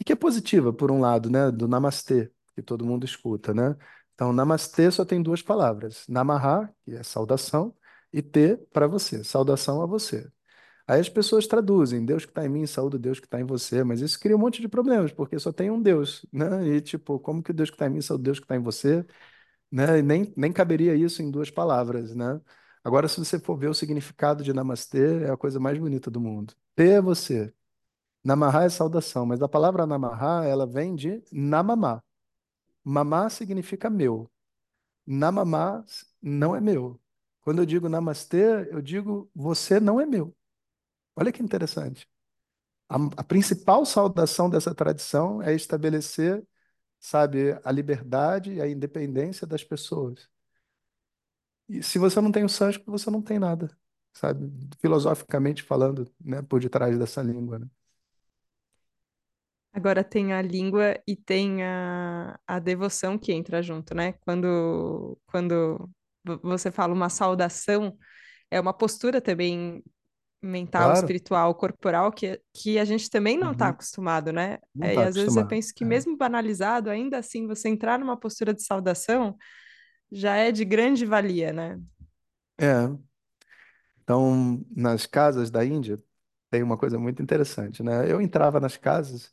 e 0.00 0.04
que 0.04 0.12
é 0.12 0.16
positiva, 0.16 0.72
por 0.72 0.90
um 0.90 1.00
lado, 1.00 1.30
né, 1.30 1.50
do 1.50 1.68
namastê, 1.68 2.30
que 2.54 2.62
todo 2.62 2.84
mundo 2.86 3.04
escuta, 3.04 3.54
né? 3.54 3.76
Então, 4.14 4.32
namastê 4.32 4.90
só 4.90 5.04
tem 5.04 5.22
duas 5.22 5.42
palavras: 5.42 6.04
namaha, 6.08 6.72
que 6.84 6.92
é 6.94 7.02
saudação, 7.02 7.74
e 8.12 8.22
te 8.22 8.56
para 8.72 8.86
você, 8.88 9.24
saudação 9.24 9.82
a 9.82 9.86
você. 9.86 10.30
Aí 10.86 11.00
as 11.00 11.08
pessoas 11.08 11.46
traduzem, 11.46 12.04
Deus 12.04 12.24
que 12.24 12.30
está 12.32 12.44
em 12.46 12.48
mim, 12.48 12.66
saúde 12.66 12.98
Deus 12.98 13.20
que 13.20 13.26
está 13.26 13.40
em 13.40 13.44
você, 13.44 13.84
mas 13.84 14.00
isso 14.00 14.18
cria 14.20 14.36
um 14.36 14.40
monte 14.40 14.60
de 14.62 14.68
problemas, 14.68 15.12
porque 15.12 15.38
só 15.38 15.52
tem 15.52 15.70
um 15.70 15.80
Deus, 15.82 16.26
né? 16.32 16.66
E 16.68 16.80
tipo, 16.80 17.18
como 17.20 17.42
que 17.42 17.52
o 17.52 17.54
Deus 17.54 17.70
que 17.70 17.76
está 17.76 17.86
em 17.86 17.90
mim, 17.90 18.00
saúde 18.02 18.24
Deus 18.24 18.38
que 18.40 18.44
está 18.44 18.56
em 18.56 18.62
você? 18.62 19.06
né? 19.70 19.98
E 19.98 20.02
nem, 20.02 20.32
nem 20.36 20.52
caberia 20.52 20.94
isso 20.94 21.22
em 21.22 21.30
duas 21.30 21.50
palavras, 21.50 22.14
né? 22.14 22.40
Agora, 22.84 23.08
se 23.08 23.18
você 23.18 23.38
for 23.38 23.56
ver 23.56 23.68
o 23.68 23.74
significado 23.74 24.42
de 24.42 24.52
namastê, 24.52 25.24
é 25.24 25.30
a 25.30 25.36
coisa 25.36 25.60
mais 25.60 25.78
bonita 25.78 26.10
do 26.10 26.20
mundo. 26.20 26.54
T 26.74 26.82
é 26.90 27.00
você. 27.00 27.52
Namaha 28.24 28.64
é 28.64 28.68
saudação, 28.68 29.26
mas 29.26 29.42
a 29.42 29.48
palavra 29.48 29.86
namaha, 29.86 30.44
ela 30.46 30.66
vem 30.66 30.94
de 30.94 31.22
namamá. 31.32 32.02
Mamá 32.84 33.28
significa 33.30 33.90
meu. 33.90 34.30
Namamá 35.06 35.84
não 36.22 36.56
é 36.56 36.60
meu. 36.60 37.00
Quando 37.42 37.60
eu 37.62 37.66
digo 37.66 37.88
namastê, 37.88 38.68
eu 38.72 38.82
digo 38.82 39.30
você 39.34 39.80
não 39.80 40.00
é 40.00 40.06
meu. 40.06 40.34
Olha 41.16 41.32
que 41.32 41.42
interessante. 41.42 42.08
A, 42.88 42.96
a 43.18 43.24
principal 43.24 43.86
saudação 43.86 44.50
dessa 44.50 44.74
tradição 44.74 45.42
é 45.42 45.54
estabelecer, 45.54 46.46
sabe, 47.00 47.58
a 47.64 47.72
liberdade 47.72 48.54
e 48.54 48.62
a 48.62 48.68
independência 48.68 49.46
das 49.46 49.64
pessoas. 49.64 50.28
E 51.78 51.82
se 51.82 51.98
você 51.98 52.20
não 52.20 52.32
tem 52.32 52.44
o 52.44 52.48
sânscrito, 52.48 52.90
você 52.90 53.10
não 53.10 53.22
tem 53.22 53.38
nada, 53.38 53.70
sabe? 54.12 54.50
Filosoficamente 54.80 55.62
falando, 55.62 56.10
né, 56.20 56.42
por 56.42 56.60
detrás 56.60 56.98
dessa 56.98 57.22
língua, 57.22 57.58
né? 57.58 57.68
Agora 59.72 60.04
tem 60.04 60.32
a 60.34 60.42
língua 60.42 60.98
e 61.06 61.16
tem 61.16 61.62
a, 61.64 62.38
a 62.46 62.58
devoção 62.58 63.18
que 63.18 63.32
entra 63.32 63.62
junto, 63.62 63.94
né? 63.94 64.12
Quando, 64.20 65.18
quando 65.26 65.88
vo- 66.24 66.38
você 66.42 66.70
fala 66.70 66.92
uma 66.92 67.08
saudação, 67.08 67.96
é 68.50 68.60
uma 68.60 68.74
postura 68.74 69.20
também 69.20 69.84
mental, 70.42 70.92
Claro, 70.92 70.92
espiritual, 70.92 71.54
corporal, 71.54 72.12
que, 72.12 72.40
que 72.54 72.78
a 72.78 72.84
gente 72.86 73.10
também 73.10 73.38
não 73.38 73.52
está 73.52 73.68
uhum, 73.68 73.70
acostumado, 73.70 74.32
né? 74.32 74.58
É, 74.80 74.96
e 74.96 75.02
está 75.02 75.04
às 75.04 75.14
vezes 75.16 75.36
eu 75.36 75.46
penso 75.46 75.74
que 75.74 75.84
mesmo 75.84 76.16
banalizado, 76.16 76.90
ainda 76.90 77.18
assim, 77.18 77.46
você 77.46 77.68
entrar 77.68 77.98
numa 77.98 78.18
postura 78.18 78.54
de 78.54 78.62
saudação 78.64 79.36
já 80.12 80.36
é 80.36 80.52
de 80.52 80.64
grande 80.64 81.06
valia, 81.06 81.52
né? 81.52 81.80
É. 82.60 82.88
Então, 84.02 84.64
nas 84.70 85.06
casas 85.06 85.50
da 85.50 85.64
Índia, 85.64 85.96
tem 86.50 86.62
uma 86.62 86.76
coisa 86.76 86.98
muito 86.98 87.22
interessante, 87.22 87.82
né? 87.82 88.10
Eu 88.10 88.20
entrava 88.20 88.60
nas 88.60 88.76
casas 88.76 89.30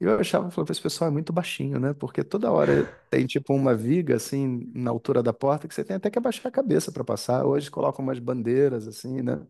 e 0.00 0.04
eu 0.04 0.18
achava, 0.20 0.50
falava, 0.50 0.72
esse 0.72 0.80
pessoal 0.80 1.10
é 1.10 1.12
muito 1.12 1.32
baixinho, 1.32 1.80
né? 1.80 1.92
Porque 1.94 2.22
toda 2.22 2.50
hora 2.52 2.86
tem 3.10 3.26
tipo 3.26 3.52
uma 3.54 3.74
viga 3.74 4.16
assim 4.16 4.70
na 4.72 4.90
altura 4.90 5.22
da 5.22 5.32
porta 5.32 5.66
que 5.66 5.74
você 5.74 5.84
tem 5.84 5.96
até 5.96 6.08
que 6.10 6.18
abaixar 6.18 6.46
a 6.46 6.50
cabeça 6.50 6.92
para 6.92 7.02
passar. 7.04 7.44
Hoje 7.44 7.70
colocam 7.70 8.04
umas 8.04 8.20
bandeiras 8.20 8.86
assim, 8.86 9.20
né? 9.20 9.44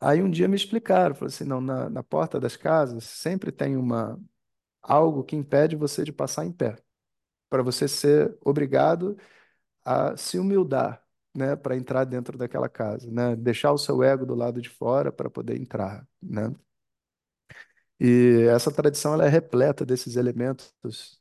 Aí 0.00 0.22
um 0.22 0.30
dia 0.30 0.48
me 0.48 0.56
explicaram, 0.56 1.14
falaram 1.14 1.34
assim, 1.34 1.44
não, 1.44 1.60
na, 1.60 1.90
na 1.90 2.02
porta 2.02 2.40
das 2.40 2.56
casas 2.56 3.04
sempre 3.04 3.52
tem 3.52 3.76
uma 3.76 4.18
algo 4.82 5.24
que 5.24 5.36
impede 5.36 5.76
você 5.76 6.04
de 6.04 6.12
passar 6.12 6.46
em 6.46 6.52
pé, 6.52 6.76
para 7.50 7.62
você 7.62 7.88
ser 7.88 8.36
obrigado 8.44 9.16
a 9.88 10.16
se 10.16 10.38
humildar, 10.38 11.02
né, 11.34 11.56
para 11.56 11.76
entrar 11.76 12.04
dentro 12.04 12.36
daquela 12.38 12.68
casa, 12.68 13.10
né, 13.10 13.36
deixar 13.36 13.72
o 13.72 13.78
seu 13.78 14.02
ego 14.02 14.26
do 14.26 14.34
lado 14.34 14.60
de 14.60 14.68
fora 14.68 15.12
para 15.12 15.30
poder 15.30 15.60
entrar, 15.60 16.06
né? 16.22 16.54
E 18.00 18.46
essa 18.48 18.70
tradição 18.70 19.12
ela 19.14 19.26
é 19.26 19.28
repleta 19.28 19.84
desses 19.84 20.14
elementos, 20.16 20.72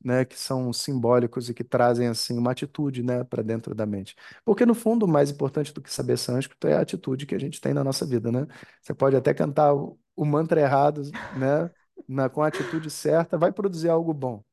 né, 0.03 0.23
que 0.25 0.38
são 0.38 0.71
simbólicos 0.71 1.49
e 1.49 1.53
que 1.53 1.63
trazem 1.63 2.08
assim 2.08 2.38
uma 2.38 2.51
atitude, 2.51 3.01
né, 3.01 3.23
para 3.23 3.41
dentro 3.41 3.73
da 3.73 3.86
mente. 3.86 4.15
Porque 4.45 4.63
no 4.65 4.75
fundo, 4.75 5.06
o 5.06 5.10
mais 5.10 5.32
importante 5.32 5.73
do 5.73 5.82
que 5.82 5.91
saber 5.91 6.17
sânscrito 6.17 6.67
é 6.67 6.75
a 6.75 6.82
atitude 6.82 7.25
que 7.25 7.34
a 7.34 7.39
gente 7.39 7.60
tem 7.60 7.73
na 7.73 7.84
nossa 7.84 8.06
vida, 8.06 8.32
né? 8.32 8.45
Você 8.82 8.93
pode 8.93 9.15
até 9.15 9.34
cantar 9.34 9.73
o, 9.73 9.97
mantra 10.25 10.62
errado, 10.62 11.01
né, 11.36 11.71
na, 12.08 12.30
com 12.30 12.43
a 12.43 12.47
atitude 12.47 12.89
certa, 12.91 13.38
vai 13.39 13.51
produzir 13.51 13.89
algo 13.89 14.13
bom. 14.13 14.43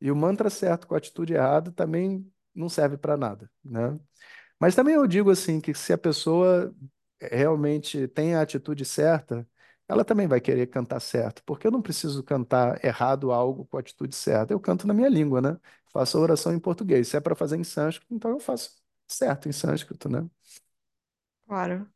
E 0.00 0.10
o 0.10 0.16
mantra 0.16 0.50
certo 0.50 0.86
com 0.86 0.94
a 0.94 0.98
atitude 0.98 1.34
errada 1.34 1.72
também 1.72 2.28
não 2.58 2.68
serve 2.68 2.96
para 2.98 3.16
nada, 3.16 3.50
né? 3.64 3.98
Mas 4.60 4.74
também 4.74 4.94
eu 4.94 5.06
digo 5.06 5.30
assim 5.30 5.60
que 5.60 5.74
se 5.74 5.92
a 5.92 5.98
pessoa 5.98 6.74
realmente 7.20 8.08
tem 8.08 8.34
a 8.34 8.42
atitude 8.42 8.84
certa, 8.84 9.46
ela 9.88 10.04
também 10.04 10.26
vai 10.28 10.40
querer 10.40 10.66
cantar 10.68 11.00
certo, 11.00 11.42
porque 11.44 11.66
eu 11.66 11.70
não 11.70 11.82
preciso 11.82 12.22
cantar 12.22 12.84
errado 12.84 13.32
algo 13.32 13.66
com 13.66 13.76
a 13.78 13.80
atitude 13.80 14.14
certa. 14.14 14.52
Eu 14.52 14.60
canto 14.60 14.86
na 14.86 14.94
minha 14.94 15.08
língua, 15.08 15.40
né? 15.40 15.58
Faço 15.92 16.18
a 16.18 16.20
oração 16.20 16.52
em 16.54 16.60
português. 16.60 17.08
Se 17.08 17.16
é 17.16 17.20
para 17.20 17.34
fazer 17.34 17.56
em 17.56 17.64
sânscrito, 17.64 18.14
então 18.14 18.30
eu 18.30 18.40
faço 18.40 18.72
certo 19.08 19.48
em 19.48 19.52
sânscrito, 19.52 20.08
né? 20.08 20.28
Claro. 21.46 21.90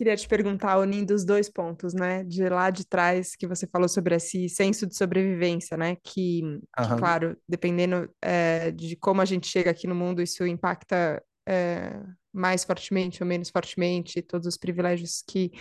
Queria 0.00 0.16
te 0.16 0.26
perguntar, 0.26 0.78
unindo 0.78 1.12
os 1.12 1.26
dois 1.26 1.50
pontos, 1.50 1.92
né? 1.92 2.24
De 2.24 2.48
lá 2.48 2.70
de 2.70 2.86
trás, 2.86 3.36
que 3.36 3.46
você 3.46 3.66
falou 3.66 3.86
sobre 3.86 4.14
esse 4.14 4.48
senso 4.48 4.86
de 4.86 4.96
sobrevivência, 4.96 5.76
né? 5.76 5.96
Que, 5.96 6.40
que 6.74 6.96
claro, 6.96 7.36
dependendo 7.46 8.10
é, 8.22 8.70
de 8.70 8.96
como 8.96 9.20
a 9.20 9.26
gente 9.26 9.46
chega 9.46 9.70
aqui 9.70 9.86
no 9.86 9.94
mundo, 9.94 10.22
isso 10.22 10.46
impacta 10.46 11.22
é, 11.46 12.00
mais 12.32 12.64
fortemente 12.64 13.22
ou 13.22 13.26
menos 13.26 13.50
fortemente, 13.50 14.22
todos 14.22 14.46
os 14.46 14.56
privilégios 14.56 15.22
que, 15.28 15.52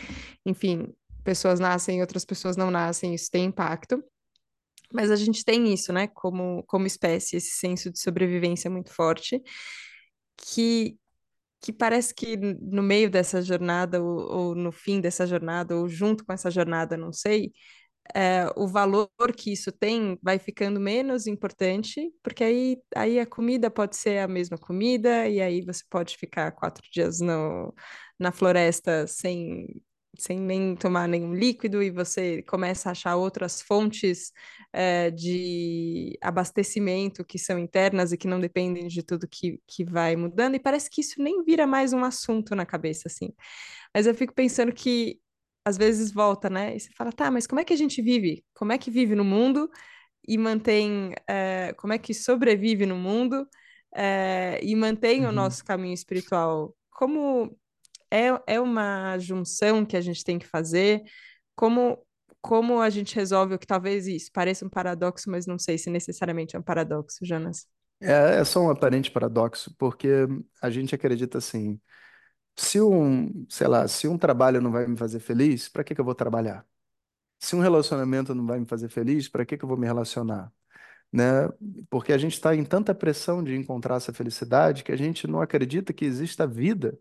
enfim, 0.45 0.88
pessoas 1.21 1.60
nascem, 1.60 1.99
outras 1.99 2.23
pessoas 2.23 2.56
não 2.56 2.71
nascem, 2.71 3.13
isso 3.13 3.30
tem 3.30 3.43
impacto. 3.43 4.02
Mas 4.93 5.12
a 5.12 5.17
gente 5.17 5.43
tem 5.43 5.73
isso, 5.73 5.91
né? 5.91 6.08
Como, 6.08 6.63
como 6.65 6.88
espécie, 6.88 7.36
esse 7.36 7.58
senso 7.58 7.91
de 7.91 7.99
sobrevivência 7.99 8.69
muito 8.69 8.93
forte, 8.93 9.43
que 10.38 10.97
que 11.62 11.74
parece 11.74 12.13
que 12.13 12.38
no 12.38 12.82
meio 12.84 13.10
dessa 13.10 13.41
jornada, 13.41 14.02
ou, 14.04 14.19
ou 14.50 14.56
no 14.56 14.72
fim 14.72 15.02
dessa 15.02 15.26
jornada, 15.28 15.76
ou 15.78 15.88
junto 15.88 16.26
com 16.26 16.34
essa 16.34 16.50
jornada, 16.52 16.98
não 16.98 17.12
sei, 17.13 17.52
é, 18.15 18.48
o 18.56 18.67
valor 18.67 19.10
que 19.38 19.52
isso 19.54 19.72
tem 19.72 20.17
vai 20.22 20.39
ficando 20.39 20.80
menos 20.80 21.28
importante, 21.28 22.12
porque 22.24 22.43
aí, 22.43 22.78
aí 22.95 23.19
a 23.19 23.26
comida 23.26 23.69
pode 23.69 23.95
ser 23.98 24.19
a 24.19 24.28
mesma 24.28 24.58
comida, 24.58 25.28
e 25.28 25.41
aí 25.41 25.62
você 25.62 25.84
pode 25.89 26.17
ficar 26.17 26.52
quatro 26.54 26.84
dias 26.91 27.19
no, 27.19 27.74
na 28.19 28.32
floresta 28.32 29.06
sem 29.08 29.67
sem 30.20 30.40
nem 30.40 30.76
tomar 30.76 31.08
nenhum 31.08 31.34
líquido 31.34 31.82
e 31.82 31.90
você 31.90 32.42
começa 32.44 32.90
a 32.90 32.92
achar 32.92 33.16
outras 33.16 33.62
fontes 33.62 34.32
é, 34.74 35.10
de 35.12 36.18
abastecimento 36.22 37.26
que 37.26 37.40
são 37.40 37.58
internas 37.58 38.12
e 38.12 38.18
que 38.18 38.28
não 38.28 38.40
dependem 38.40 38.88
de 38.88 39.04
tudo 39.04 39.28
que, 39.28 39.62
que 39.68 39.84
vai 39.84 40.16
mudando, 40.16 40.56
e 40.56 40.60
parece 40.60 40.90
que 40.90 41.02
isso 41.02 41.22
nem 41.22 41.44
vira 41.44 41.66
mais 41.66 41.94
um 41.94 42.04
assunto 42.04 42.56
na 42.56 42.66
cabeça, 42.66 43.08
assim. 43.08 43.34
Mas 43.94 44.06
eu 44.08 44.14
fico 44.14 44.34
pensando 44.34 44.72
que 44.74 45.20
às 45.66 45.78
vezes 45.78 46.12
volta, 46.12 46.50
né? 46.50 46.76
E 46.76 46.80
você 46.80 46.90
fala, 46.96 47.12
tá, 47.12 47.30
mas 47.32 47.46
como 47.48 47.62
é 47.62 47.66
que 47.66 47.74
a 47.74 47.78
gente 47.78 48.02
vive? 48.02 48.44
Como 48.54 48.72
é 48.72 48.78
que 48.78 48.92
vive 48.92 49.16
no 49.16 49.24
mundo 49.24 49.70
e 50.28 50.38
mantém, 50.38 51.14
é, 51.28 51.74
como 51.78 51.94
é 51.94 51.98
que 51.98 52.14
sobrevive 52.14 52.86
no 52.86 52.96
mundo 52.96 53.48
é, 53.96 54.60
e 54.64 54.76
mantém 54.76 55.24
uhum. 55.24 55.30
o 55.30 55.32
nosso 55.32 55.64
caminho 55.64 55.94
espiritual? 55.94 56.76
Como 56.92 57.58
é, 58.12 58.56
é 58.56 58.60
uma 58.60 59.17
junção 59.17 59.86
que 59.86 59.98
a 59.98 60.02
gente 60.02 60.24
tem 60.24 60.39
que 60.39 60.48
fazer? 60.48 61.04
Como, 61.56 62.04
como 62.41 62.82
a 62.82 62.89
gente 62.89 63.15
resolve 63.15 63.56
o 63.56 63.60
que 63.60 63.67
talvez 63.67 64.08
isso 64.08 64.32
pareça 64.32 64.65
um 64.65 64.69
paradoxo, 64.69 65.30
mas 65.30 65.45
não 65.45 65.60
sei 65.60 65.78
se 65.78 65.89
necessariamente 65.89 66.56
é 66.56 66.60
um 66.60 66.63
paradoxo, 66.63 67.26
Jonas? 67.26 67.67
É, 68.02 68.39
é 68.39 68.43
só 68.45 68.62
um 68.62 68.69
aparente 68.69 69.12
paradoxo, 69.12 69.76
porque 69.78 70.28
a 70.62 70.69
gente 70.69 70.95
acredita 70.95 71.38
assim, 71.38 71.80
se 72.56 72.82
um, 72.82 73.45
sei 73.50 73.67
lá, 73.67 73.88
se 73.88 74.08
um 74.08 74.17
trabalho 74.17 74.62
não 74.62 74.72
vai 74.72 74.88
me 74.88 74.98
fazer 74.98 75.19
feliz, 75.19 75.69
para 75.69 75.84
que 75.84 75.95
que 75.95 76.02
eu 76.02 76.06
vou 76.06 76.15
trabalhar? 76.15 76.65
Se 77.39 77.56
um 77.56 77.60
relacionamento 77.62 78.36
não 78.36 78.45
vai 78.45 78.60
me 78.60 78.65
fazer 78.67 78.89
feliz, 78.89 79.30
para 79.30 79.45
que 79.45 79.58
que 79.58 79.63
eu 79.63 79.69
vou 79.69 79.78
me 79.78 79.88
relacionar? 79.88 80.52
Né? 81.12 81.50
Porque 81.89 82.13
a 82.13 82.17
gente 82.17 82.34
está 82.34 82.56
em 82.56 82.63
tanta 82.65 82.93
pressão 82.95 83.43
de 83.43 83.56
encontrar 83.56 83.95
essa 83.98 84.13
felicidade 84.13 84.84
que 84.84 84.91
a 84.91 84.98
gente 84.98 85.28
não 85.28 85.41
acredita 85.41 85.93
que 85.93 86.06
exista 86.06 86.48
vida 86.48 87.00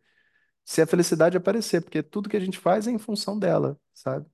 se 0.69 0.83
a 0.83 0.87
felicidade 0.87 1.37
aparecer, 1.37 1.81
porque 1.83 2.03
tudo 2.03 2.29
que 2.29 2.37
a 2.37 2.41
gente 2.41 2.59
faz 2.59 2.87
é 2.87 2.91
em 2.91 2.99
função 2.99 3.39
dela, 3.39 3.81
sabe? 3.95 4.27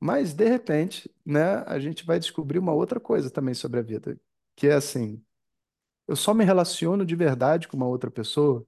Mas, 0.00 0.34
de 0.34 0.48
repente, 0.48 1.14
né, 1.26 1.58
a 1.66 1.78
gente 1.80 2.04
vai 2.06 2.18
descobrir 2.20 2.58
uma 2.58 2.72
outra 2.74 3.00
coisa 3.00 3.30
também 3.30 3.54
sobre 3.54 3.80
a 3.80 3.82
vida, 3.82 4.20
que 4.56 4.68
é 4.68 4.74
assim, 4.74 5.24
eu 6.08 6.16
só 6.16 6.34
me 6.34 6.44
relaciono 6.44 7.06
de 7.06 7.16
verdade 7.16 7.68
com 7.68 7.76
uma 7.76 7.86
outra 7.88 8.10
pessoa 8.10 8.66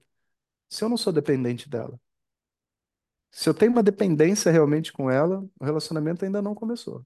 se 0.69 0.83
eu 0.83 0.89
não 0.89 0.97
sou 0.97 1.13
dependente 1.13 1.69
dela. 1.69 1.99
Se 3.31 3.49
eu 3.49 3.53
tenho 3.55 3.71
uma 3.71 3.81
dependência 3.83 4.51
realmente 4.51 4.91
com 4.93 5.09
ela, 5.09 5.43
o 5.59 5.65
relacionamento 5.65 6.23
ainda 6.25 6.41
não 6.43 6.53
começou. 6.55 7.03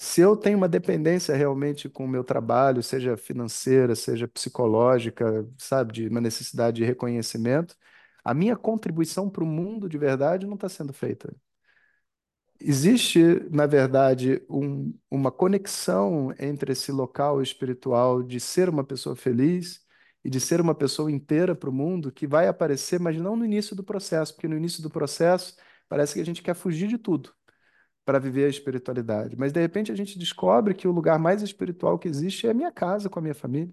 Se 0.00 0.20
eu 0.20 0.36
tenho 0.36 0.56
uma 0.56 0.68
dependência 0.68 1.34
realmente 1.34 1.88
com 1.88 2.04
o 2.04 2.08
meu 2.08 2.22
trabalho, 2.22 2.82
seja 2.82 3.16
financeira, 3.16 3.96
seja 3.96 4.28
psicológica, 4.28 5.48
sabe, 5.58 5.92
de 5.92 6.08
uma 6.08 6.20
necessidade 6.20 6.76
de 6.76 6.84
reconhecimento, 6.84 7.76
a 8.28 8.34
minha 8.34 8.54
contribuição 8.56 9.30
para 9.30 9.42
o 9.42 9.46
mundo 9.46 9.88
de 9.88 9.96
verdade 9.96 10.46
não 10.46 10.54
está 10.54 10.68
sendo 10.68 10.92
feita. 10.92 11.34
Existe, 12.60 13.20
na 13.50 13.64
verdade, 13.66 14.44
um, 14.50 14.92
uma 15.10 15.32
conexão 15.32 16.34
entre 16.38 16.72
esse 16.72 16.92
local 16.92 17.40
espiritual 17.40 18.22
de 18.22 18.38
ser 18.38 18.68
uma 18.68 18.84
pessoa 18.84 19.16
feliz 19.16 19.80
e 20.22 20.28
de 20.28 20.40
ser 20.40 20.60
uma 20.60 20.74
pessoa 20.74 21.10
inteira 21.10 21.54
para 21.54 21.70
o 21.70 21.72
mundo 21.72 22.12
que 22.12 22.26
vai 22.26 22.48
aparecer, 22.48 23.00
mas 23.00 23.16
não 23.16 23.34
no 23.34 23.46
início 23.46 23.74
do 23.74 23.82
processo, 23.82 24.34
porque 24.34 24.48
no 24.48 24.56
início 24.58 24.82
do 24.82 24.90
processo 24.90 25.56
parece 25.88 26.12
que 26.14 26.20
a 26.20 26.24
gente 26.24 26.42
quer 26.42 26.54
fugir 26.54 26.86
de 26.86 26.98
tudo 26.98 27.32
para 28.04 28.18
viver 28.18 28.44
a 28.44 28.50
espiritualidade. 28.50 29.36
Mas 29.38 29.52
de 29.52 29.60
repente 29.60 29.90
a 29.90 29.96
gente 29.96 30.18
descobre 30.18 30.74
que 30.74 30.86
o 30.86 30.92
lugar 30.92 31.18
mais 31.18 31.40
espiritual 31.40 31.98
que 31.98 32.08
existe 32.08 32.46
é 32.46 32.50
a 32.50 32.54
minha 32.54 32.72
casa 32.72 33.08
com 33.08 33.18
a 33.20 33.22
minha 33.22 33.34
família. 33.34 33.72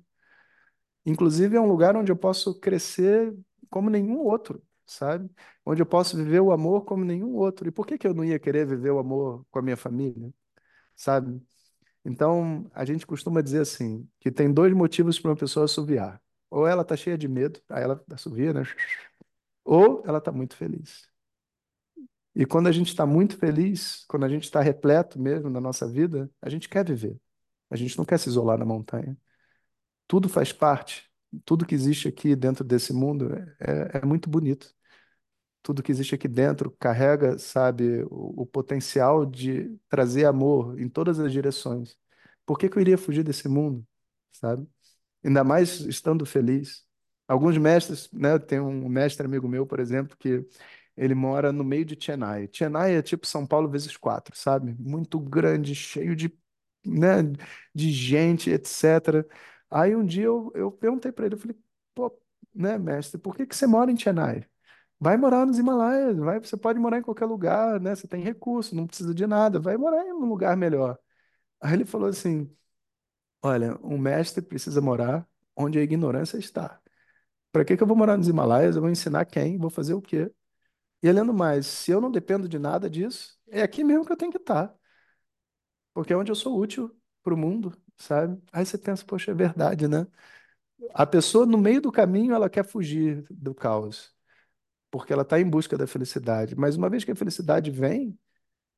Inclusive 1.06 1.58
é 1.58 1.62
um 1.62 1.68
lugar 1.68 1.96
onde 1.98 2.12
eu 2.12 2.16
posso 2.16 2.58
crescer 2.60 3.36
como 3.70 3.90
nenhum 3.90 4.20
outro, 4.20 4.64
sabe? 4.86 5.30
Onde 5.66 5.82
eu 5.82 5.86
posso 5.86 6.18
viver 6.18 6.40
o 6.42 6.52
amor 6.52 6.86
como 6.86 7.04
nenhum 7.06 7.36
outro. 7.36 7.68
E 7.68 7.72
por 7.72 7.86
que 7.88 7.98
que 7.98 8.08
eu 8.08 8.14
não 8.14 8.24
ia 8.24 8.40
querer 8.40 8.66
viver 8.68 8.92
o 8.92 9.00
amor 9.00 9.46
com 9.52 9.60
a 9.60 9.62
minha 9.62 9.78
família, 9.78 10.34
sabe? 10.96 11.42
Então, 12.06 12.70
a 12.74 12.86
gente 12.86 13.06
costuma 13.08 13.42
dizer 13.42 13.62
assim, 13.62 14.08
que 14.20 14.32
tem 14.32 14.54
dois 14.54 14.74
motivos 14.74 15.20
para 15.20 15.32
uma 15.32 15.38
pessoa 15.38 15.66
assoviar. 15.66 16.22
Ou 16.50 16.68
ela 16.68 16.84
está 16.84 16.96
cheia 16.96 17.18
de 17.18 17.28
medo, 17.28 17.62
aí 17.70 17.84
ela 17.84 18.04
assovia, 18.12 18.54
né? 18.54 18.64
Ou 19.64 20.04
ela 20.06 20.20
está 20.20 20.32
muito 20.32 20.56
feliz. 20.56 21.10
E 22.36 22.46
quando 22.46 22.68
a 22.68 22.72
gente 22.72 22.90
está 22.90 23.06
muito 23.06 23.38
feliz, 23.38 24.06
quando 24.08 24.26
a 24.26 24.30
gente 24.30 24.44
está 24.44 24.62
repleto 24.62 25.20
mesmo 25.20 25.50
na 25.50 25.62
nossa 25.62 25.88
vida, 25.88 26.30
a 26.42 26.50
gente 26.50 26.70
quer 26.70 26.86
viver. 26.86 27.20
A 27.70 27.76
gente 27.76 27.98
não 27.98 28.06
quer 28.06 28.20
se 28.20 28.30
isolar 28.30 28.58
na 28.58 28.66
montanha. 28.66 29.18
Tudo 30.08 30.30
faz 30.30 30.54
parte 30.54 31.12
tudo 31.46 31.66
que 31.66 31.76
existe 31.76 32.08
aqui 32.08 32.36
dentro 32.36 32.64
desse 32.64 32.94
mundo 32.94 33.34
é, 33.60 34.00
é 34.00 34.06
muito 34.06 34.30
bonito. 34.30 34.74
Tudo 35.64 35.82
que 35.84 35.92
existe 35.92 36.16
aqui 36.16 36.28
dentro 36.28 36.72
carrega, 36.80 37.40
sabe, 37.40 38.04
o, 38.12 38.44
o 38.44 38.46
potencial 38.46 39.26
de 39.26 39.78
trazer 39.90 40.26
amor 40.26 40.80
em 40.80 40.88
todas 40.90 41.20
as 41.20 41.32
direções. 41.32 41.98
Por 42.46 42.58
que 42.60 42.70
que 42.70 42.78
eu 42.78 42.82
iria 42.82 42.98
fugir 42.98 43.24
desse 43.24 43.48
mundo, 43.50 43.86
sabe? 44.32 44.68
Ainda 45.24 45.44
mais 45.44 45.82
estando 45.82 46.26
feliz. 46.26 46.84
Alguns 47.28 47.58
mestres, 47.58 48.10
né? 48.14 48.40
Tem 48.40 48.60
um 48.60 48.88
mestre 48.90 49.26
amigo 49.26 49.48
meu, 49.48 49.66
por 49.68 49.80
exemplo, 49.80 50.16
que 50.18 50.46
ele 50.98 51.16
mora 51.16 51.52
no 51.52 51.64
meio 51.64 51.86
de 51.86 51.98
Chennai. 52.00 52.50
Chennai 52.52 52.96
é 52.96 53.02
tipo 53.02 53.28
São 53.28 53.46
Paulo 53.46 53.70
vezes 53.70 53.98
quatro, 53.98 54.36
sabe? 54.38 54.76
Muito 54.80 55.20
grande, 55.20 55.76
cheio 55.76 56.16
de, 56.16 56.32
né, 56.86 57.24
de 57.74 57.92
gente, 57.92 58.50
etc. 58.50 59.28
Aí 59.70 59.96
um 59.96 60.06
dia 60.06 60.26
eu, 60.26 60.52
eu 60.56 60.72
perguntei 60.72 61.12
para 61.12 61.26
ele, 61.26 61.36
eu 61.36 61.40
falei, 61.40 61.58
pô, 61.94 62.12
né, 62.54 62.78
mestre, 62.78 63.20
por 63.20 63.36
que 63.36 63.46
que 63.46 63.56
você 63.56 63.68
mora 63.68 63.92
em 63.92 63.98
Chennai? 63.98 64.46
Vai 65.00 65.18
morar 65.18 65.46
nos 65.46 65.60
Himalaias, 65.60 66.18
vai, 66.18 66.40
você 66.40 66.58
pode 66.58 66.80
morar 66.80 67.00
em 67.00 67.04
qualquer 67.04 67.26
lugar, 67.26 67.80
né? 67.82 67.96
Você 67.96 68.08
tem 68.08 68.22
recurso, 68.24 68.76
não 68.76 68.88
precisa 68.88 69.14
de 69.16 69.28
nada, 69.28 69.60
vai 69.60 69.78
morar 69.78 70.06
em 70.06 70.14
um 70.14 70.26
lugar 70.26 70.58
melhor. 70.58 70.98
Aí 71.62 71.74
ele 71.74 71.86
falou 71.86 72.10
assim: 72.10 72.50
Olha, 73.42 73.78
um 73.84 73.98
mestre 73.98 74.42
precisa 74.42 74.82
morar 74.82 75.28
onde 75.56 75.78
a 75.80 75.84
ignorância 75.84 76.38
está. 76.38 76.82
Para 77.52 77.66
que 77.66 77.78
que 77.78 77.84
eu 77.84 77.88
vou 77.88 77.98
morar 77.98 78.18
nos 78.18 78.28
Himalaias? 78.28 78.76
Eu 78.76 78.82
vou 78.84 78.92
ensinar 78.92 79.26
quem? 79.26 79.58
Vou 79.58 79.70
fazer 79.70 79.94
o 79.96 80.02
quê? 80.02 80.32
E 81.04 81.10
além 81.10 81.26
do 81.26 81.34
mais, 81.34 81.68
se 81.68 81.92
eu 81.92 82.02
não 82.02 82.12
dependo 82.12 82.50
de 82.50 82.60
nada 82.60 82.90
disso, 82.90 83.38
é 83.50 83.62
aqui 83.64 83.84
mesmo 83.84 84.06
que 84.06 84.12
eu 84.14 84.18
tenho 84.18 84.32
que 84.32 84.38
estar. 84.40 84.76
Porque 85.94 86.14
é 86.14 86.18
onde 86.18 86.32
eu 86.32 86.36
sou 86.36 86.58
útil 86.60 86.96
para 87.24 87.34
o 87.34 87.38
mundo 87.38 87.76
sabe? 87.98 88.42
Aí 88.52 88.66
você 88.66 88.78
pensa, 88.78 89.06
poxa, 89.06 89.32
é 89.32 89.34
verdade, 89.34 89.88
né? 89.88 90.08
A 90.94 91.06
pessoa, 91.06 91.46
no 91.46 91.58
meio 91.58 91.82
do 91.82 91.92
caminho, 91.92 92.34
ela 92.36 92.50
quer 92.50 92.66
fugir 92.66 93.26
do 93.32 93.54
caos, 93.56 94.14
porque 94.92 95.14
ela 95.14 95.24
está 95.24 95.40
em 95.40 95.50
busca 95.50 95.78
da 95.78 95.88
felicidade. 95.88 96.56
Mas 96.56 96.76
uma 96.78 96.90
vez 96.90 97.04
que 97.06 97.12
a 97.12 97.16
felicidade 97.16 97.72
vem, 97.72 98.18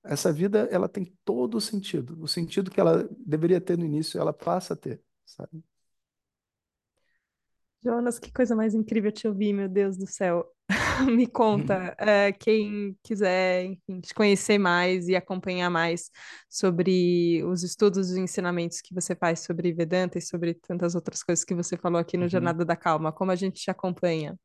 essa 0.03 0.32
vida 0.34 0.67
ela 0.71 0.89
tem 0.89 1.06
todo 1.25 1.58
o 1.58 1.62
sentido. 1.62 2.21
O 2.21 2.27
sentido 2.27 2.71
que 2.71 2.80
ela 2.82 3.10
deveria 3.19 3.62
ter 3.62 3.77
no 3.77 3.86
início, 3.86 4.19
ela 4.19 4.34
passa 4.34 4.73
a 4.73 4.77
ter, 4.77 5.01
sabe? 5.25 5.63
Jonas, 7.88 8.19
que 8.19 8.30
coisa 8.34 8.54
mais 8.54 8.76
incrível 8.76 9.10
te 9.13 9.30
ouvir, 9.30 9.54
meu 9.54 9.69
Deus 9.69 9.95
do 9.95 10.06
céu. 10.06 10.45
Me 11.10 11.26
conta, 11.26 11.95
é, 11.97 12.34
quem 12.34 12.97
quiser, 13.02 13.63
enfim, 13.63 14.02
te 14.02 14.13
conhecer 14.13 14.58
mais 14.58 15.08
e 15.08 15.15
acompanhar 15.15 15.69
mais 15.69 16.12
sobre 16.50 17.41
os 17.45 17.63
estudos 17.63 18.12
e 18.12 18.19
ensinamentos 18.19 18.82
que 18.82 18.93
você 18.93 19.15
faz 19.15 19.39
sobre 19.39 19.71
Vedanta 19.71 20.17
e 20.17 20.21
sobre 20.21 20.54
tantas 20.54 20.95
outras 20.95 21.23
coisas 21.23 21.45
que 21.45 21.56
você 21.56 21.78
falou 21.78 21.97
aqui 21.97 22.17
no 22.17 22.23
uhum. 22.23 22.30
Jornada 22.30 22.65
da 22.65 22.76
Calma, 22.76 23.13
como 23.13 23.32
a 23.32 23.36
gente 23.36 23.62
te 23.62 23.71
acompanha? 23.71 24.38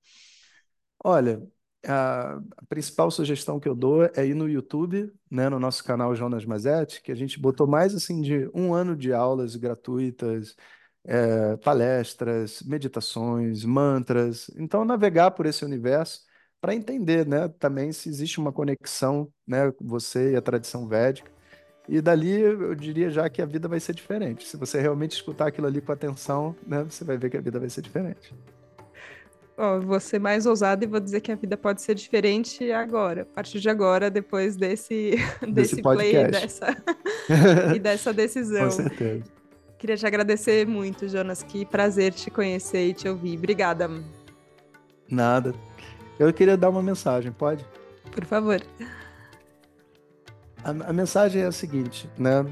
Olha, 1.04 1.42
a, 1.84 2.40
principal 2.68 3.10
sugestão 3.10 3.58
que 3.58 3.68
eu 3.68 3.74
dou 3.74 4.04
é 4.04 4.24
ir 4.24 4.34
no 4.34 4.48
YouTube, 4.48 5.12
né, 5.28 5.48
no 5.48 5.58
nosso 5.58 5.82
canal 5.82 6.14
Jonas 6.14 6.44
Mazetti, 6.44 7.02
que 7.02 7.10
a 7.10 7.16
gente 7.16 7.40
botou 7.40 7.66
mais 7.66 7.92
assim 7.92 8.20
de 8.20 8.48
um 8.54 8.72
ano 8.72 8.94
de 8.94 9.12
aulas 9.12 9.56
gratuitas, 9.56 10.54
é, 11.04 11.56
palestras, 11.58 12.62
meditações, 12.62 13.64
mantras. 13.64 14.50
Então, 14.56 14.84
navegar 14.84 15.32
por 15.32 15.46
esse 15.46 15.64
universo 15.64 16.20
para 16.60 16.74
entender, 16.74 17.26
né, 17.26 17.48
também 17.58 17.92
se 17.92 18.08
existe 18.08 18.38
uma 18.38 18.52
conexão, 18.52 19.28
né, 19.46 19.72
você 19.80 20.32
e 20.32 20.36
a 20.36 20.42
tradição 20.42 20.86
védica. 20.86 21.30
E 21.88 22.00
dali 22.00 22.40
eu 22.40 22.74
diria 22.76 23.10
já 23.10 23.28
que 23.28 23.42
a 23.42 23.46
vida 23.46 23.66
vai 23.66 23.80
ser 23.80 23.92
diferente. 23.94 24.46
Se 24.46 24.56
você 24.56 24.80
realmente 24.80 25.12
escutar 25.12 25.48
aquilo 25.48 25.66
ali 25.66 25.80
com 25.80 25.90
atenção, 25.90 26.54
né, 26.64 26.84
você 26.84 27.04
vai 27.04 27.18
ver 27.18 27.30
que 27.30 27.36
a 27.36 27.40
vida 27.40 27.58
vai 27.58 27.68
ser 27.68 27.82
diferente. 27.82 28.32
Oh, 29.58 29.80
vou 29.80 30.00
ser 30.00 30.18
mais 30.18 30.46
ousada 30.46 30.84
e 30.84 30.88
vou 30.88 31.00
dizer 31.00 31.20
que 31.20 31.30
a 31.30 31.34
vida 31.34 31.56
pode 31.56 31.82
ser 31.82 31.94
diferente 31.94 32.70
agora, 32.72 33.22
a 33.22 33.26
partir 33.26 33.60
de 33.60 33.68
agora, 33.68 34.10
depois 34.10 34.56
desse, 34.56 35.16
desse, 35.42 35.76
desse 35.76 35.82
play 35.82 36.16
e 36.16 36.30
dessa, 36.30 36.68
e 37.74 37.78
dessa 37.78 38.12
decisão. 38.12 38.64
Com 38.64 38.70
certeza. 38.70 39.41
Queria 39.82 39.96
te 39.96 40.06
agradecer 40.06 40.64
muito, 40.64 41.08
Jonas. 41.08 41.42
Que 41.42 41.66
prazer 41.66 42.12
te 42.12 42.30
conhecer 42.30 42.90
e 42.90 42.94
te 42.94 43.08
ouvir. 43.08 43.36
Obrigada. 43.36 43.90
Nada. 45.10 45.52
Eu 46.20 46.32
queria 46.32 46.56
dar 46.56 46.68
uma 46.68 46.80
mensagem, 46.80 47.32
pode? 47.32 47.66
Por 48.12 48.24
favor. 48.24 48.62
A, 50.62 50.70
a 50.70 50.92
mensagem 50.92 51.42
é 51.42 51.46
a 51.46 51.50
seguinte, 51.50 52.08
né? 52.16 52.46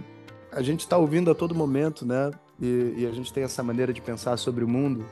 A 0.51 0.61
gente 0.61 0.81
está 0.81 0.99
ouvindo 0.99 1.31
a 1.31 1.35
todo 1.37 1.55
momento, 1.55 2.05
né? 2.05 2.33
E, 2.61 2.95
e 2.97 3.07
a 3.07 3.13
gente 3.13 3.33
tem 3.33 3.45
essa 3.45 3.63
maneira 3.63 3.93
de 3.93 4.01
pensar 4.01 4.37
sobre 4.37 4.65
o 4.65 4.69
mundo, 4.69 5.07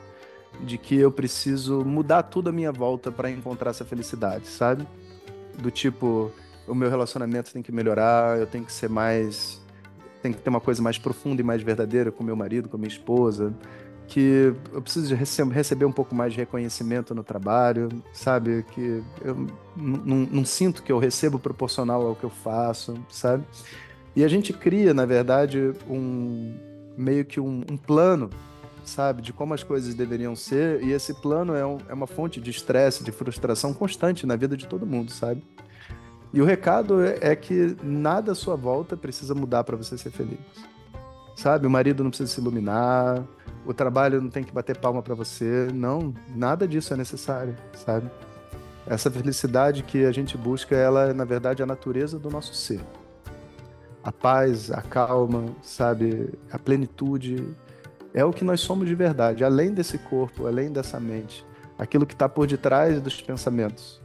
de 0.59 0.77
que 0.77 0.97
eu 0.97 1.13
preciso 1.13 1.85
mudar 1.85 2.23
tudo 2.23 2.49
à 2.49 2.51
minha 2.51 2.73
volta 2.73 3.09
para 3.09 3.31
encontrar 3.31 3.69
essa 3.69 3.85
felicidade, 3.85 4.45
sabe? 4.45 4.85
do 5.57 5.71
tipo, 5.71 6.33
o 6.67 6.75
meu 6.75 6.89
relacionamento 6.89 7.53
tem 7.53 7.61
que 7.61 7.71
melhorar, 7.71 8.37
eu 8.37 8.45
tenho 8.45 8.65
que 8.65 8.73
ser 8.73 8.89
mais. 8.89 9.61
Tem 10.21 10.33
que 10.33 10.41
ter 10.41 10.49
uma 10.49 10.61
coisa 10.61 10.81
mais 10.81 10.97
profunda 10.97 11.41
e 11.41 11.43
mais 11.43 11.61
verdadeira 11.61 12.11
com 12.11 12.23
meu 12.23 12.35
marido, 12.35 12.69
com 12.69 12.77
minha 12.77 12.87
esposa, 12.87 13.53
que 14.07 14.53
eu 14.73 14.81
preciso 14.81 15.07
de 15.07 15.15
rece 15.15 15.43
receber 15.43 15.85
um 15.85 15.91
pouco 15.91 16.15
mais 16.15 16.33
de 16.33 16.39
reconhecimento 16.39 17.13
no 17.13 17.23
trabalho, 17.23 17.89
sabe? 18.11 18.65
Que 18.71 19.03
eu 19.23 19.47
não 19.77 20.43
sinto 20.43 20.81
que 20.81 20.91
eu 20.91 20.97
recebo 20.97 21.37
proporcional 21.37 22.05
ao 22.05 22.15
que 22.15 22.23
eu 22.23 22.29
faço, 22.29 22.95
sabe? 23.07 23.43
E 24.15 24.23
a 24.23 24.27
gente 24.27 24.51
cria, 24.51 24.93
na 24.93 25.05
verdade, 25.05 25.73
um 25.87 26.53
meio 26.97 27.23
que 27.23 27.39
um, 27.39 27.63
um 27.69 27.77
plano 27.77 28.29
sabe, 28.83 29.21
de 29.21 29.31
como 29.31 29.53
as 29.53 29.63
coisas 29.63 29.93
deveriam 29.93 30.35
ser, 30.35 30.83
e 30.83 30.91
esse 30.91 31.13
plano 31.13 31.53
é, 31.53 31.65
um, 31.65 31.77
é 31.87 31.93
uma 31.93 32.07
fonte 32.07 32.41
de 32.41 32.49
estresse, 32.49 33.03
de 33.03 33.11
frustração 33.11 33.73
constante 33.73 34.25
na 34.25 34.35
vida 34.35 34.57
de 34.57 34.65
todo 34.65 34.85
mundo, 34.85 35.11
sabe? 35.11 35.43
E 36.31 36.41
o 36.41 36.45
recado 36.45 37.03
é, 37.03 37.17
é 37.21 37.35
que 37.35 37.75
nada 37.83 38.33
à 38.33 38.35
sua 38.35 38.55
volta 38.55 38.95
precisa 38.95 39.33
mudar 39.33 39.63
para 39.63 39.75
você 39.75 39.97
ser 39.97 40.11
feliz. 40.11 40.39
Sabe? 41.35 41.65
O 41.65 41.69
marido 41.69 42.03
não 42.03 42.11
precisa 42.11 42.31
se 42.31 42.39
iluminar, 42.39 43.23
o 43.65 43.73
trabalho 43.73 44.21
não 44.21 44.29
tem 44.29 44.43
que 44.43 44.51
bater 44.51 44.77
palma 44.77 45.01
para 45.01 45.15
você. 45.15 45.67
Não, 45.73 46.13
nada 46.35 46.67
disso 46.67 46.93
é 46.93 46.97
necessário, 46.97 47.55
sabe? 47.73 48.09
Essa 48.85 49.09
felicidade 49.09 49.83
que 49.83 50.05
a 50.05 50.11
gente 50.11 50.37
busca, 50.37 50.75
ela 50.75 51.09
é, 51.09 51.13
na 51.13 51.25
verdade, 51.25 51.61
a 51.63 51.65
natureza 51.65 52.17
do 52.19 52.29
nosso 52.29 52.53
ser. 52.53 52.81
A 54.03 54.11
paz, 54.11 54.71
a 54.71 54.81
calma, 54.81 55.45
sabe? 55.61 56.33
A 56.51 56.57
plenitude 56.57 57.55
é 58.13 58.23
o 58.25 58.33
que 58.33 58.43
nós 58.43 58.61
somos 58.61 58.87
de 58.87 58.95
verdade, 58.95 59.43
além 59.43 59.73
desse 59.73 59.97
corpo, 59.97 60.47
além 60.47 60.71
dessa 60.71 60.99
mente, 60.99 61.45
aquilo 61.77 62.05
que 62.05 62.13
está 62.13 62.27
por 62.27 62.47
detrás 62.47 62.99
dos 63.01 63.21
pensamentos. 63.21 64.01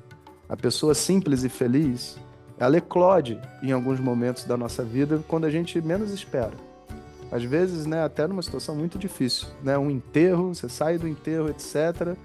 A 0.48 0.56
pessoa 0.56 0.94
simples 0.94 1.42
e 1.42 1.48
feliz, 1.48 2.18
ela 2.58 2.76
eclode 2.76 3.40
em 3.62 3.72
alguns 3.72 3.98
momentos 3.98 4.44
da 4.44 4.56
nossa 4.56 4.84
vida 4.84 5.22
quando 5.26 5.44
a 5.44 5.50
gente 5.50 5.80
menos 5.80 6.12
espera. 6.12 6.52
Às 7.32 7.42
vezes, 7.42 7.86
né, 7.86 8.04
até 8.04 8.26
numa 8.26 8.42
situação 8.42 8.76
muito 8.76 8.98
difícil, 8.98 9.48
né, 9.62 9.76
um 9.76 9.90
enterro, 9.90 10.54
você 10.54 10.68
sai 10.68 10.98
do 10.98 11.08
enterro, 11.08 11.48
etc, 11.48 12.16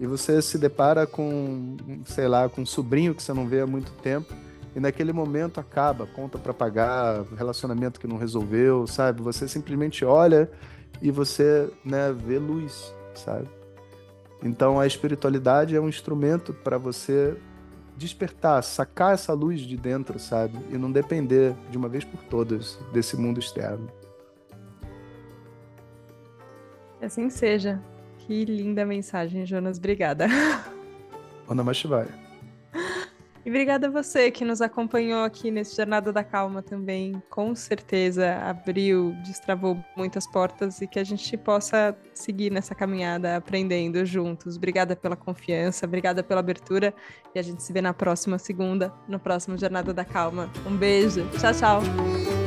e 0.00 0.06
você 0.06 0.40
se 0.40 0.56
depara 0.56 1.06
com, 1.06 1.76
sei 2.06 2.28
lá, 2.28 2.48
com 2.48 2.62
um 2.62 2.66
sobrinho 2.66 3.14
que 3.14 3.22
você 3.22 3.32
não 3.32 3.46
vê 3.46 3.60
há 3.60 3.66
muito 3.66 3.92
tempo, 4.02 4.32
e 4.74 4.80
naquele 4.80 5.12
momento 5.12 5.60
acaba, 5.60 6.06
conta 6.06 6.38
para 6.38 6.54
pagar, 6.54 7.24
relacionamento 7.36 8.00
que 8.00 8.06
não 8.06 8.16
resolveu, 8.16 8.86
sabe? 8.86 9.22
Você 9.22 9.46
simplesmente 9.46 10.04
olha 10.04 10.50
e 11.00 11.10
você 11.10 11.70
né, 11.84 12.12
vê 12.12 12.38
luz, 12.38 12.92
sabe? 13.14 13.48
Então 14.42 14.80
a 14.80 14.86
espiritualidade 14.86 15.76
é 15.76 15.80
um 15.80 15.88
instrumento 15.88 16.52
para 16.52 16.76
você 16.76 17.36
despertar, 17.96 18.62
sacar 18.62 19.14
essa 19.14 19.32
luz 19.32 19.60
de 19.60 19.76
dentro, 19.76 20.18
sabe? 20.18 20.58
E 20.70 20.78
não 20.78 20.90
depender 20.90 21.54
de 21.70 21.78
uma 21.78 21.88
vez 21.88 22.04
por 22.04 22.22
todas 22.24 22.78
desse 22.92 23.16
mundo 23.16 23.38
externo. 23.38 23.88
Assim 27.00 27.28
seja. 27.28 27.80
Que 28.18 28.44
linda 28.44 28.86
mensagem, 28.86 29.44
Jonas. 29.44 29.76
Obrigada. 29.76 30.26
Ona 31.46 31.74
Shivaya. 31.74 32.23
E 33.44 33.50
obrigada 33.50 33.88
a 33.88 33.90
você 33.90 34.30
que 34.30 34.44
nos 34.44 34.62
acompanhou 34.62 35.22
aqui 35.22 35.50
nesse 35.50 35.76
Jornada 35.76 36.10
da 36.10 36.24
Calma 36.24 36.62
também. 36.62 37.22
Com 37.28 37.54
certeza 37.54 38.36
abriu, 38.36 39.14
destravou 39.24 39.78
muitas 39.94 40.26
portas 40.26 40.80
e 40.80 40.86
que 40.86 40.98
a 40.98 41.04
gente 41.04 41.36
possa 41.36 41.94
seguir 42.14 42.50
nessa 42.50 42.74
caminhada 42.74 43.36
aprendendo 43.36 44.04
juntos. 44.06 44.56
Obrigada 44.56 44.96
pela 44.96 45.14
confiança, 45.14 45.84
obrigada 45.84 46.22
pela 46.22 46.40
abertura 46.40 46.94
e 47.34 47.38
a 47.38 47.42
gente 47.42 47.62
se 47.62 47.70
vê 47.70 47.82
na 47.82 47.92
próxima 47.92 48.38
segunda, 48.38 48.90
no 49.06 49.20
próximo 49.20 49.58
Jornada 49.58 49.92
da 49.92 50.06
Calma. 50.06 50.50
Um 50.66 50.74
beijo. 50.74 51.28
Tchau, 51.38 51.52
tchau. 51.52 52.43